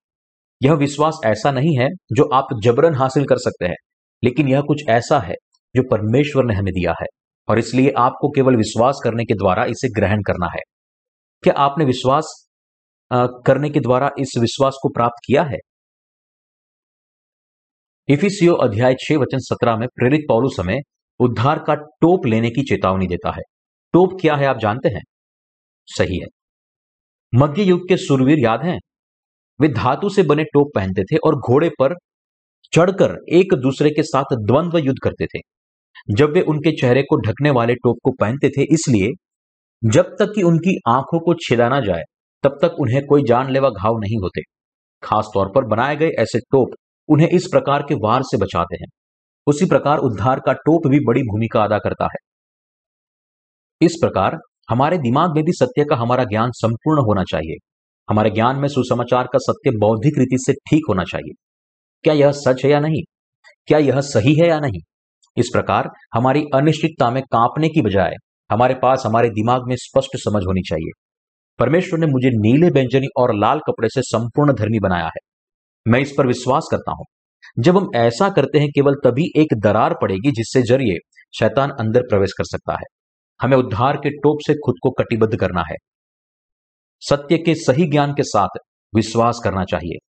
[0.61, 3.77] यह विश्वास ऐसा नहीं है जो आप जबरन हासिल कर सकते हैं,
[4.23, 5.35] लेकिन यह कुछ ऐसा है
[5.75, 7.07] जो परमेश्वर ने हमें दिया है,
[7.49, 10.61] और इसलिए आपको केवल विश्वास करने के द्वारा इसे ग्रहण करना है।
[11.43, 12.33] क्या आपने विश्वास
[13.13, 15.59] करने के द्वारा इस विश्वास को प्राप्त किया है?
[18.09, 20.81] इफिसियो अध्याय छह, वचन सत्रह में प्रेरित पौलू समय
[21.21, 23.43] उद्धार का टोप लेने की चेतावनी देता है।
[23.93, 25.03] टोप क्या है, आप जानते हैं?
[25.87, 26.27] सही है।
[27.35, 28.79] मध्य युग के सुरवीर याद हैं?
[29.61, 31.95] वे धातु से बने टोप पहनते थे और घोड़े पर
[32.73, 35.41] चढ़कर एक दूसरे के साथ द्वंद्व युद्ध करते थे।
[36.15, 39.11] जब वे उनके चेहरे को ढकने वाले टोप को पहनते थे, इसलिए
[39.91, 42.03] जब तक कि उनकी आँखों को छेदा ना जाए
[42.43, 44.41] तब तक उन्हें कोई जानलेवा घाव नहीं होते।
[45.03, 46.69] खास तौर पर बनाए गए ऐसे टोप
[47.09, 48.87] उन्हें इस प्रकार के वार से बचाते हैं।
[49.47, 52.19] उसी प्रकार उद्धार का टोप भी बड़ी भूमिका अदा करता है।
[53.81, 54.39] इस प्रकार
[54.71, 57.57] हमारे दिमाग में भी सत्य का हमारा ज्ञान संपूर्ण होना चाहिए।
[58.11, 61.35] हमारे ज्ञान में सुसमाचार का सत्य बौद्धिक रीति से ठीक होना चाहिए।
[62.03, 63.03] क्या यह सच है या नहीं?
[63.67, 64.81] क्या यह सही है या नहीं?
[65.37, 68.13] इस प्रकार हमारी अनिश्चितता में कांपने की बजाय
[68.53, 71.08] हमारे पास हमारे दिमाग में स्पष्ट समझ होनी चाहिए।
[71.59, 75.21] परमेश्वर ने मुझे नीले व्यंजनी और लाल कपड़े से संपूर्ण धर्मी बनाया है।
[75.89, 77.05] मैं इस पर विश्वास करता हूँ।
[77.59, 80.97] जब हम ऐसा करते हैं, केवल तभी एक दरार पड़ेगी जिससे ज़रिए
[81.39, 82.87] शैतान अंदर प्रवेश कर सकता है।
[83.43, 85.77] हमें उद्धार के टोप से खुद को कटिबद्ध करना है।
[87.01, 88.59] सत्य के सही ज्ञान के साथ
[88.95, 90.09] विश्वास करना चाहिए।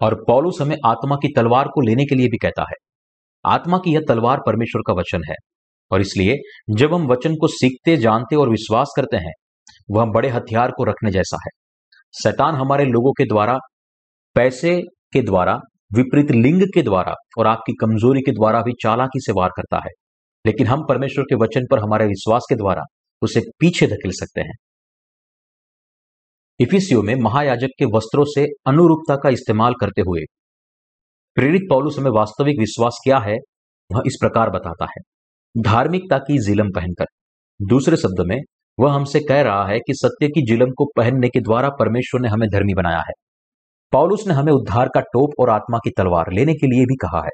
[0.00, 2.74] और पौलुस हमें आत्मा की तलवार को लेने के लिए भी कहता है।
[3.44, 5.34] आत्मा की यह तलवार परमेश्वर का वचन है।
[5.90, 6.36] और इसलिए
[6.70, 9.32] जब हम वचन को सीखते, जानते और विश्वास करते हैं
[9.90, 11.50] वह बड़े हथियार को रखने जैसा है।
[12.22, 13.58] शैतान हमारे लोगों के द्वारा,
[14.34, 14.82] पैसे
[15.12, 15.60] के द्वारा,
[15.92, 19.90] विपरीत लिंग के द्वारा और आपकी कमज़ोरी के द्वारा भी चालाकी से वार करता है।
[20.46, 22.82] लेकिन हम परमेश्वर के वचन पर हमारे विश्वास के द्वारा
[23.22, 24.54] उसे पीछे धकेल सकते हैं।
[26.60, 30.20] इफिसियो में महायाजक के वस्त्रों से अनुरूपता का इस्तेमाल करते हुए
[31.34, 33.36] प्रेरित पौलुस हमें वास्तविक विश्वास क्या है,
[33.92, 35.02] वह इस प्रकार बताता है।
[35.62, 37.04] धार्मिकता की जिलम पहनकर।
[37.62, 38.38] दूसरे शब्द में
[38.78, 42.28] वह हमसे कह रहा है कि सत्य की जिलम को पहनने के द्वारा परमेश्वर ने
[42.28, 43.12] हमें धर्मी बनाया है।
[43.92, 47.22] पॉलुस ने हमें उद्धार का टोप और आत्मा की तलवार लेने के लिए भी कहा
[47.24, 47.30] है।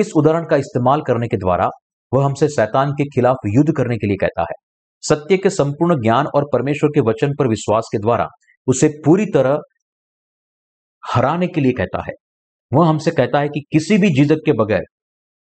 [0.00, 1.68] इस उदाहरण का इस्तेमाल करने के द्वारा
[2.14, 4.54] वह हमसे शैतान के खिलाफ युद्ध करने के लिए कहता है।
[5.00, 8.26] सत्य के संपूर्ण ज्ञान और परमेश्वर के वचन पर विश्वास के द्वारा
[8.66, 9.58] उसे पूरी तरह
[11.02, 12.12] हराने के लिए कहता है।
[12.72, 14.82] वह हमसे कहता है कि किसी भी झिझक के बगैर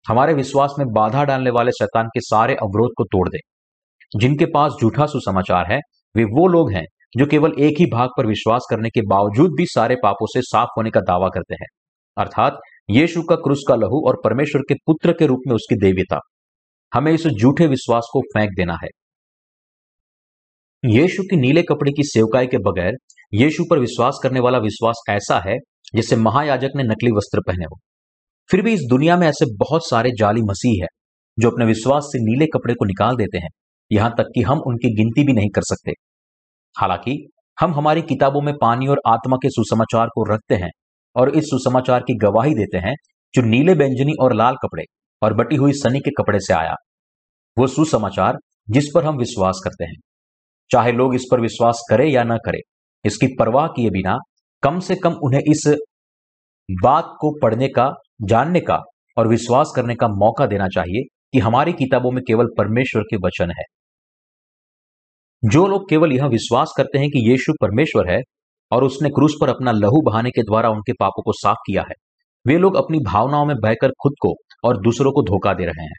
[0.08, 3.38] हमारे विश्वास में बाधा डालने वाले शैतान के सारे अवरोध को तोड़ दे।
[4.16, 5.78] जिनके पास झूठा सुसमाचार है,
[6.16, 6.84] वे वो लोग हैं
[7.16, 10.68] जो केवल एक ही भाग पर विश्वास करने के बावजूद भी सारे पापों से साफ़
[10.76, 11.66] होने का दावा करते हैं।
[12.18, 12.56] अर्थात,
[12.90, 16.20] यीशु का क्रूस का लहू और परमेश्वर के पुत्र के रूप में उसकी देवीता।
[16.94, 18.88] हमें इस झूठे विश्वास को फेंक देना है।
[20.84, 22.92] यीशु की नीले कपड़े की सेवकाई के बगैर,
[23.34, 25.56] यीशु पर विश्वास करने वाला विश्वास ऐसा है
[25.94, 27.78] जैसे महायाजक ने नकली वस्त्र पहने हो।
[28.50, 30.88] फिर भी इस दुनिया में ऐसे बहुत सारे जाली मसीह है,
[31.38, 33.48] जो अपने विश्वास से नीले कपड़े को निकाल देते हैं।
[33.93, 35.93] यहाँ तक कि हम उनकी गिनती भी नहीं कर सकते।
[36.76, 37.28] हालाँकि,
[37.61, 40.70] हम हमारी किताबों में पानी और आत्मा के सुसमाचार को रखते हैं
[41.16, 42.95] और इस सुसमाचार की गवाही देते हैं
[43.34, 44.84] जो नीले व्यंजनी और लाल कपड़े
[45.22, 46.74] और बटी हुई सनी के कपड़े से आया।
[47.57, 48.38] वो सुसमाचार
[48.70, 49.97] जिस पर हम विश्वास करते हैं।
[50.70, 52.59] चाहे लोग इस पर विश्वास करें या ना करें,
[53.05, 54.16] इसकी परवाह किए बिना
[54.62, 55.76] कम से कम उन्हें इस
[56.70, 58.78] बात को पढ़ने का, जानने का
[59.18, 63.51] और विश्वास करने का मौका देना चाहिए कि हमारी किताबों में केवल परमेश्वर के वचन
[63.51, 63.64] है।
[65.45, 68.20] जो लोग केवल यह विश्वास करते हैं कि यीशु परमेश्वर है
[68.72, 71.95] और उसने क्रूस पर अपना लहू बहाने के द्वारा उनके पापों को साफ़ किया है,
[72.47, 74.34] वे लोग अपनी भावनाओं में बहकर खुद को
[74.64, 75.97] और दूसरों को धोखा दे रहे हैं।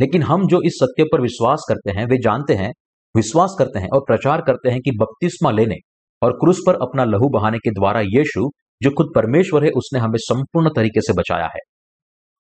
[0.00, 2.72] लेकिन हम जो इस सत्य पर विश्वास करते हैं, वे जानते हैं,
[3.16, 5.76] विश्वास करते हैं और प्रचार करते हैं कि बपतिस्मा लेने
[6.22, 8.50] और क्रूस पर अपना लहू बहाने के द्वारा यीशु,
[8.82, 11.60] जो खुद परमेश्वर है, उसने हमें संपूर्ण तरीके से बचाया है।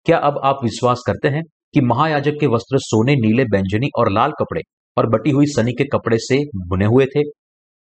[0.06, 1.42] क्या अब आप विश्वास करते हैं
[1.74, 4.62] कि महायाजक के वस्त्र सोने, नीले, बैंजनी और लाल कपड़े
[4.98, 6.38] और बटी हुई सनी के कपड़े से
[6.68, 7.22] बुने हुए थे।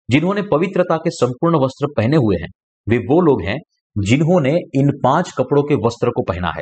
[0.10, 2.49] जिन्होंने पवित्रता के संपूर्ण वस्त्र पहने हुए हैं,
[2.89, 3.58] वे वो लोग हैं
[3.97, 6.62] जिन्होंने इन पाँच कपड़ों के वस्त्र को पहना है।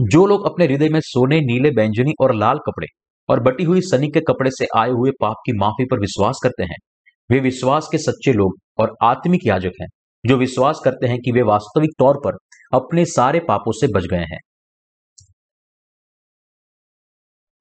[0.00, 2.86] जो लोग अपने हृदय में सोने नीले बैंजनी और लाल कपड़े
[3.28, 6.62] और बटी हुई सनी के कपड़े से आए हुए पाप की माफ़ी पर विश्वास करते
[6.62, 6.76] हैं,
[7.30, 9.88] वे विश्वास के सच्चे लोग और आत्मिक याजक हैं,
[10.26, 12.36] जो विश्वास करते हैं कि वे वास्तविक तौर पर
[12.72, 14.38] अपने सारे पापों से बच गए हैं।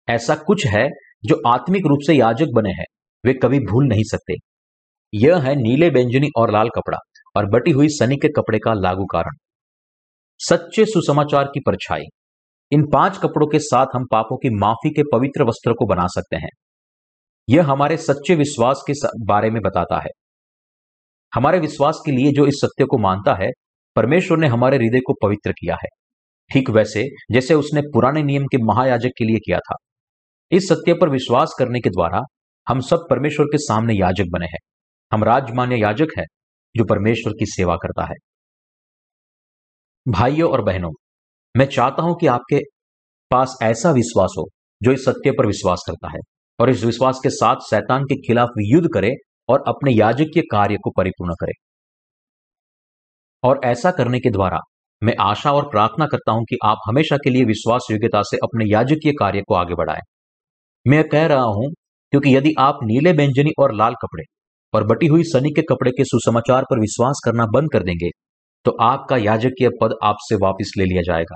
[0.08, 0.90] ऐसा कुछ है
[1.26, 2.86] जो आत्मिक रूप से याजक बने हैं,
[3.26, 4.34] वे कभी भूल नहीं सकते।
[5.14, 6.98] यह है नीले बेंजनी और लाल कपड़ा
[7.36, 9.38] और बटी हुई सनी के कपड़े का लागू कारण।
[10.38, 12.02] सच्चे सुसमाचार की परछाई।
[12.72, 16.36] इन पाँच कपड़ों के साथ हम पापों की माफ़ी के पवित्र वस्त्र को बना सकते
[16.36, 16.50] हैं।
[17.50, 18.94] यह हमारे सच्चे विश्वास के
[19.26, 20.10] बारे में बताता है।
[21.36, 23.50] हमारे विश्वास के लिए जो इस सत्य को मानता है,
[23.96, 25.88] परमेश्वर ने हमारे हृदय को पवित्र किया है।
[26.54, 29.76] ठीक वैसे, जैसे उसने पुराने नियम के महायाजक के लिए किया था।
[30.52, 32.22] इस सत्य पर विश्वास करने के द्वारा
[32.68, 34.60] हम सब परमेश्वर के सामने याजक बने हैं।
[35.12, 36.26] हम राजमान्य याजक हैं
[36.76, 38.16] जो परमेश्वर की सेवा करता है।
[40.06, 40.92] भाइयों और बहनों,
[41.56, 42.60] मैं चाहता हूँ कि आपके
[43.32, 44.48] पास ऐसा विश्वास हो
[44.82, 46.20] जो इस सत्य पर विश्वास करता है
[46.60, 49.12] और इस विश्वास के साथ शैतान के खिलाफ युद्ध करे
[49.50, 51.54] और अपने याजकीय कार्य को परिपूर्ण करे।
[53.44, 54.60] और ऐसा करने के द्वारा
[55.02, 58.66] मैं आशा और प्रार्थना करता हूँ कि आप हमेशा के लिए विश्वास योग्यता से अपने
[58.66, 60.02] याजकीय कार्य को आगे बढ़ाएँ।
[60.86, 61.70] मैं कह रहा हूँ,
[62.14, 64.24] क्योंकि यदि आप नीले व्यंजनी और लाल कपड़े
[64.74, 68.10] और बटी हुई सनी के कपड़े के सुसमाचार पर विश्वास करना बंद कर देंगे
[68.66, 71.36] तो आपका याजकीय पद आपसे वापस ले लिया जाएगा।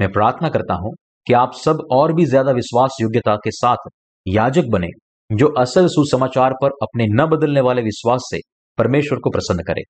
[0.00, 0.92] मैं प्रार्थना करता हूँ
[1.26, 3.88] कि आप सब और भी ज़्यादा विश्वास योग्यता के साथ
[4.26, 4.88] याजक बने,
[5.30, 8.40] जो असल सुसमाचार पर अपने न बदलने वाले विश्वास से
[8.78, 9.82] परमेश्वर को प्रसन्न करे।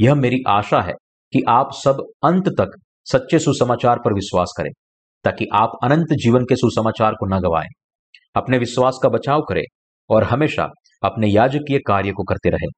[0.00, 0.92] यह मेरी आशा है
[1.32, 4.70] कि आप सब अंत तक सच्चे सुसमाचार पर विश्वास करें,
[5.24, 7.68] ताकि आप अनंत जीवन के सुसमाचार को न गवाएँ।
[8.36, 9.64] अपने विश्वास का बचाव करें
[10.10, 10.68] और हमेशा
[11.02, 12.68] अपने याजकीय कार्य को करते रहें।